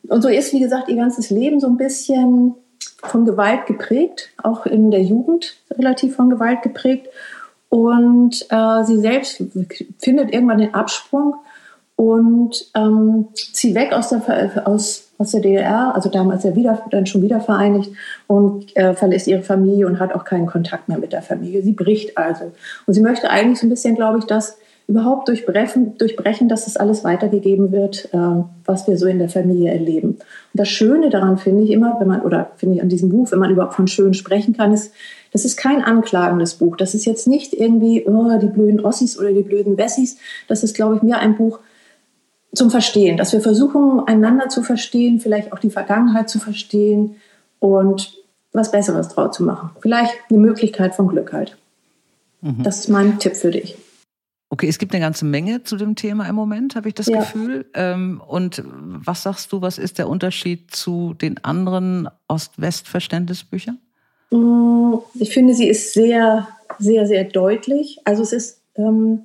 Und 0.09 0.21
so 0.21 0.27
ist, 0.27 0.51
wie 0.53 0.59
gesagt, 0.59 0.89
ihr 0.89 0.97
ganzes 0.97 1.29
Leben 1.29 1.61
so 1.61 1.67
ein 1.67 1.77
bisschen 1.77 2.55
von 3.03 3.23
Gewalt 3.23 3.65
geprägt, 3.67 4.29
auch 4.43 4.65
in 4.65 4.91
der 4.91 5.01
Jugend 5.01 5.55
relativ 5.71 6.15
von 6.15 6.29
Gewalt 6.29 6.61
geprägt. 6.61 7.07
Und 7.69 8.45
äh, 8.49 8.83
sie 8.83 8.99
selbst 8.99 9.43
findet 9.99 10.33
irgendwann 10.33 10.57
den 10.57 10.73
Absprung 10.73 11.35
und 11.95 12.71
ähm, 12.75 13.27
zieht 13.33 13.75
weg 13.75 13.91
aus 13.93 14.09
der, 14.09 14.67
aus, 14.67 15.11
aus 15.17 15.31
der 15.31 15.41
DDR, 15.41 15.93
also 15.93 16.09
damals 16.09 16.43
ja 16.45 16.55
wieder, 16.55 16.81
dann 16.91 17.05
schon 17.05 17.21
wieder 17.21 17.41
vereinigt 17.41 17.91
und 18.25 18.75
äh, 18.75 18.93
verlässt 18.93 19.27
ihre 19.27 19.43
Familie 19.43 19.85
und 19.85 19.99
hat 19.99 20.15
auch 20.15 20.23
keinen 20.23 20.45
Kontakt 20.45 20.87
mehr 20.87 20.97
mit 20.97 21.11
der 21.11 21.21
Familie. 21.21 21.61
Sie 21.61 21.73
bricht 21.73 22.17
also. 22.17 22.53
Und 22.87 22.93
sie 22.93 23.01
möchte 23.01 23.29
eigentlich 23.29 23.59
so 23.59 23.67
ein 23.67 23.69
bisschen, 23.69 23.95
glaube 23.95 24.19
ich, 24.19 24.25
das 24.25 24.57
überhaupt 24.87 25.27
durchbrechen, 25.27 25.97
durchbrechen, 25.99 26.49
dass 26.49 26.65
das 26.65 26.75
alles 26.75 27.03
weitergegeben 27.03 27.71
wird, 27.71 28.09
äh, 28.11 28.43
was 28.65 28.87
wir 28.87 28.97
so 28.97 29.05
in 29.05 29.19
der 29.19 29.29
Familie 29.29 29.71
erleben. 29.71 30.11
Und 30.11 30.19
das 30.53 30.69
Schöne 30.69 31.11
daran 31.11 31.37
finde 31.37 31.63
ich 31.63 31.69
immer, 31.69 31.97
wenn 31.99 32.07
man, 32.07 32.21
oder 32.21 32.51
finde 32.55 32.75
ich 32.75 32.81
an 32.81 32.89
diesem 32.89 33.09
Buch, 33.09 33.31
wenn 33.31 33.39
man 33.39 33.51
überhaupt 33.51 33.75
von 33.75 33.87
schön 33.87 34.15
sprechen 34.15 34.57
kann, 34.57 34.73
ist, 34.73 34.93
das 35.31 35.45
ist 35.45 35.57
kein 35.57 35.83
anklagendes 35.83 36.55
Buch. 36.55 36.75
Das 36.77 36.93
ist 36.93 37.05
jetzt 37.05 37.27
nicht 37.27 37.53
irgendwie 37.53 38.05
oh, 38.07 38.37
die 38.39 38.47
blöden 38.47 38.79
Ossis 38.79 39.17
oder 39.17 39.31
die 39.31 39.43
blöden 39.43 39.77
Wessis. 39.77 40.17
Das 40.47 40.63
ist, 40.63 40.75
glaube 40.75 40.95
ich, 40.95 41.01
mehr 41.01 41.19
ein 41.19 41.37
Buch 41.37 41.59
zum 42.53 42.71
Verstehen, 42.71 43.17
dass 43.17 43.31
wir 43.31 43.41
versuchen, 43.41 44.01
einander 44.07 44.49
zu 44.49 44.63
verstehen, 44.63 45.19
vielleicht 45.19 45.53
auch 45.53 45.59
die 45.59 45.69
Vergangenheit 45.69 46.29
zu 46.29 46.39
verstehen 46.39 47.17
und 47.59 48.13
was 48.53 48.71
Besseres 48.71 49.09
draus 49.09 49.35
zu 49.35 49.43
machen. 49.43 49.69
Vielleicht 49.81 50.13
eine 50.29 50.39
Möglichkeit 50.39 50.95
von 50.95 51.07
Glück 51.07 51.31
halt. 51.31 51.57
Mhm. 52.41 52.63
Das 52.63 52.79
ist 52.79 52.89
mein 52.89 53.19
Tipp 53.19 53.35
für 53.35 53.51
dich. 53.51 53.77
Okay, 54.51 54.67
es 54.67 54.79
gibt 54.79 54.93
eine 54.93 55.03
ganze 55.03 55.25
Menge 55.25 55.63
zu 55.63 55.77
dem 55.77 55.95
Thema 55.95 56.27
im 56.27 56.33
Moment, 56.33 56.75
habe 56.75 56.87
ich 56.87 56.95
das 56.95 57.05
ja. 57.05 57.19
Gefühl. 57.19 57.67
Ähm, 57.75 58.19
und 58.27 58.63
was 58.65 59.21
sagst 59.21 59.51
du, 59.51 59.61
was 59.61 59.77
ist 59.77 59.99
der 59.99 60.09
Unterschied 60.09 60.71
zu 60.71 61.13
den 61.13 61.43
anderen 61.43 62.09
Ost-West-Verständnisbüchern? 62.27 63.77
Mm, 64.31 64.95
ich 65.15 65.33
finde, 65.33 65.53
sie 65.53 65.67
ist 65.67 65.93
sehr, 65.93 66.47
sehr, 66.77 67.05
sehr 67.07 67.23
deutlich. 67.23 67.99
Also 68.05 68.23
es 68.23 68.33
ist, 68.33 68.61
ähm, 68.75 69.23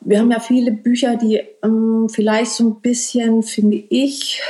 wir 0.00 0.18
haben 0.18 0.30
ja 0.30 0.40
viele 0.40 0.72
Bücher, 0.72 1.16
die 1.16 1.42
ähm, 1.62 2.08
vielleicht 2.10 2.52
so 2.52 2.64
ein 2.64 2.80
bisschen, 2.80 3.42
finde 3.42 3.82
ich, 3.88 4.42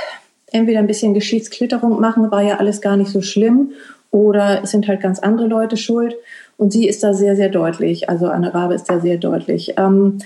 entweder 0.52 0.78
ein 0.80 0.86
bisschen 0.86 1.14
Geschichtsklitterung 1.14 2.00
machen, 2.00 2.30
war 2.30 2.42
ja 2.42 2.56
alles 2.56 2.80
gar 2.80 2.96
nicht 2.96 3.10
so 3.10 3.22
schlimm, 3.22 3.72
oder 4.10 4.62
es 4.64 4.72
sind 4.72 4.88
halt 4.88 5.00
ganz 5.00 5.20
andere 5.20 5.46
Leute 5.46 5.76
schuld. 5.76 6.16
Und 6.56 6.72
sie 6.72 6.88
ist 6.88 7.02
da 7.02 7.14
sehr, 7.14 7.36
sehr 7.36 7.48
deutlich. 7.48 8.08
Also 8.08 8.26
Anne 8.26 8.52
Rabe 8.52 8.74
ist 8.74 8.90
da 8.90 9.00
sehr 9.00 9.16
deutlich. 9.16 9.74
Ähm, 9.76 10.18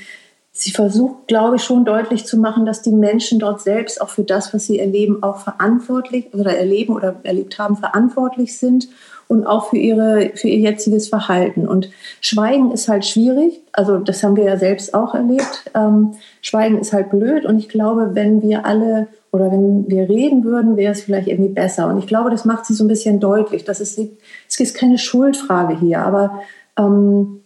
sie 0.52 0.70
versucht, 0.70 1.28
glaube 1.28 1.56
ich, 1.56 1.62
schon 1.62 1.84
deutlich 1.84 2.24
zu 2.24 2.38
machen, 2.38 2.64
dass 2.64 2.82
die 2.82 2.92
Menschen 2.92 3.38
dort 3.38 3.60
selbst 3.60 4.00
auch 4.00 4.08
für 4.08 4.24
das, 4.24 4.54
was 4.54 4.66
sie 4.66 4.78
erleben, 4.78 5.22
auch 5.22 5.38
verantwortlich 5.38 6.32
oder 6.32 6.56
erleben 6.56 6.94
oder 6.94 7.16
erlebt 7.24 7.58
haben, 7.58 7.76
verantwortlich 7.76 8.58
sind 8.58 8.88
und 9.28 9.46
auch 9.46 9.70
für, 9.70 9.76
ihre, 9.76 10.32
für 10.34 10.48
ihr 10.48 10.58
jetziges 10.58 11.08
Verhalten. 11.08 11.66
Und 11.66 11.90
Schweigen 12.20 12.70
ist 12.72 12.88
halt 12.88 13.04
schwierig, 13.04 13.60
also 13.72 13.98
das 13.98 14.22
haben 14.22 14.36
wir 14.36 14.44
ja 14.44 14.56
selbst 14.56 14.94
auch 14.94 15.14
erlebt. 15.14 15.70
Ähm, 15.74 16.12
Schweigen 16.42 16.78
ist 16.78 16.92
halt 16.92 17.10
blöd 17.10 17.44
und 17.44 17.58
ich 17.58 17.68
glaube, 17.68 18.10
wenn 18.14 18.42
wir 18.42 18.66
alle 18.66 19.08
oder 19.32 19.50
wenn 19.50 19.88
wir 19.88 20.08
reden 20.08 20.44
würden, 20.44 20.76
wäre 20.76 20.92
es 20.92 21.02
vielleicht 21.02 21.26
irgendwie 21.26 21.52
besser. 21.52 21.88
Und 21.88 21.98
ich 21.98 22.06
glaube, 22.06 22.30
das 22.30 22.44
macht 22.44 22.66
sie 22.66 22.74
so 22.74 22.84
ein 22.84 22.88
bisschen 22.88 23.18
deutlich. 23.18 23.64
Dass 23.64 23.80
es, 23.80 23.98
es 23.98 24.60
ist 24.60 24.76
keine 24.76 24.96
Schuldfrage 24.96 25.76
hier, 25.78 26.00
aber 26.00 26.40
ähm, 26.78 27.40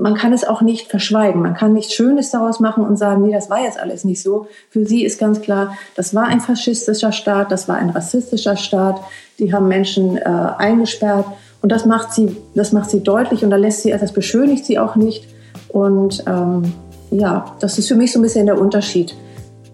man 0.00 0.14
kann 0.14 0.32
es 0.32 0.44
auch 0.44 0.62
nicht 0.62 0.88
verschweigen. 0.88 1.42
Man 1.42 1.54
kann 1.54 1.74
nichts 1.74 1.92
Schönes 1.92 2.30
daraus 2.30 2.58
machen 2.58 2.84
und 2.84 2.96
sagen, 2.96 3.22
nee, 3.22 3.32
das 3.32 3.50
war 3.50 3.62
jetzt 3.62 3.78
alles 3.78 4.04
nicht 4.04 4.22
so. 4.22 4.46
Für 4.70 4.86
sie 4.86 5.04
ist 5.04 5.20
ganz 5.20 5.42
klar, 5.42 5.76
das 5.94 6.14
war 6.14 6.24
ein 6.24 6.40
faschistischer 6.40 7.12
Staat, 7.12 7.52
das 7.52 7.68
war 7.68 7.76
ein 7.76 7.90
rassistischer 7.90 8.56
Staat. 8.56 9.00
Die 9.38 9.52
haben 9.52 9.68
Menschen 9.68 10.16
äh, 10.16 10.22
eingesperrt 10.22 11.26
und 11.60 11.70
das 11.70 11.84
macht 11.84 12.12
sie, 12.12 12.36
das 12.54 12.72
macht 12.72 12.90
sie 12.90 13.02
deutlich 13.02 13.44
und 13.44 13.50
da 13.50 13.56
lässt 13.56 13.82
sie, 13.82 13.90
das 13.90 14.12
beschönigt 14.12 14.64
sie 14.64 14.78
auch 14.78 14.96
nicht. 14.96 15.28
Und 15.68 16.24
ähm, 16.26 16.72
ja, 17.10 17.54
das 17.60 17.78
ist 17.78 17.88
für 17.88 17.96
mich 17.96 18.12
so 18.12 18.18
ein 18.18 18.22
bisschen 18.22 18.46
der 18.46 18.58
Unterschied, 18.58 19.14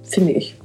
finde 0.02 0.32
ich. 0.32 0.56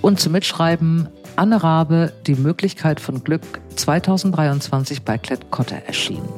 Und 0.00 0.20
zum 0.20 0.32
Mitschreiben 0.32 1.08
Anne 1.34 1.62
Rabe, 1.62 2.12
die 2.26 2.36
Möglichkeit 2.36 3.00
von 3.00 3.24
Glück 3.24 3.42
2023 3.74 5.02
bei 5.02 5.18
Klett-Cotta 5.18 5.76
erschienen. 5.86 6.28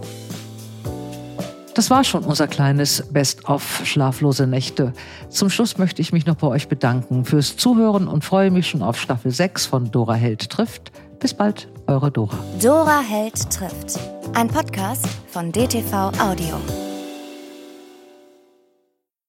Das 1.78 1.90
war 1.90 2.02
schon 2.02 2.24
unser 2.24 2.48
kleines 2.48 3.04
Best-of 3.12 3.82
Schlaflose 3.84 4.48
Nächte. 4.48 4.92
Zum 5.28 5.48
Schluss 5.48 5.78
möchte 5.78 6.02
ich 6.02 6.12
mich 6.12 6.26
noch 6.26 6.34
bei 6.34 6.48
euch 6.48 6.66
bedanken 6.66 7.24
fürs 7.24 7.56
Zuhören 7.56 8.08
und 8.08 8.24
freue 8.24 8.50
mich 8.50 8.68
schon 8.68 8.82
auf 8.82 9.00
Staffel 9.00 9.30
6 9.30 9.66
von 9.66 9.88
Dora 9.92 10.14
Held 10.14 10.50
trifft, 10.50 10.90
Bis 11.20 11.34
bald, 11.34 11.68
eure 11.86 12.10
Dora. 12.10 12.36
Dora 12.60 12.98
Held 12.98 13.48
trifft. 13.52 13.96
Ein 14.34 14.48
Podcast 14.48 15.06
von 15.28 15.52
DTV 15.52 16.10
Audio. 16.18 16.56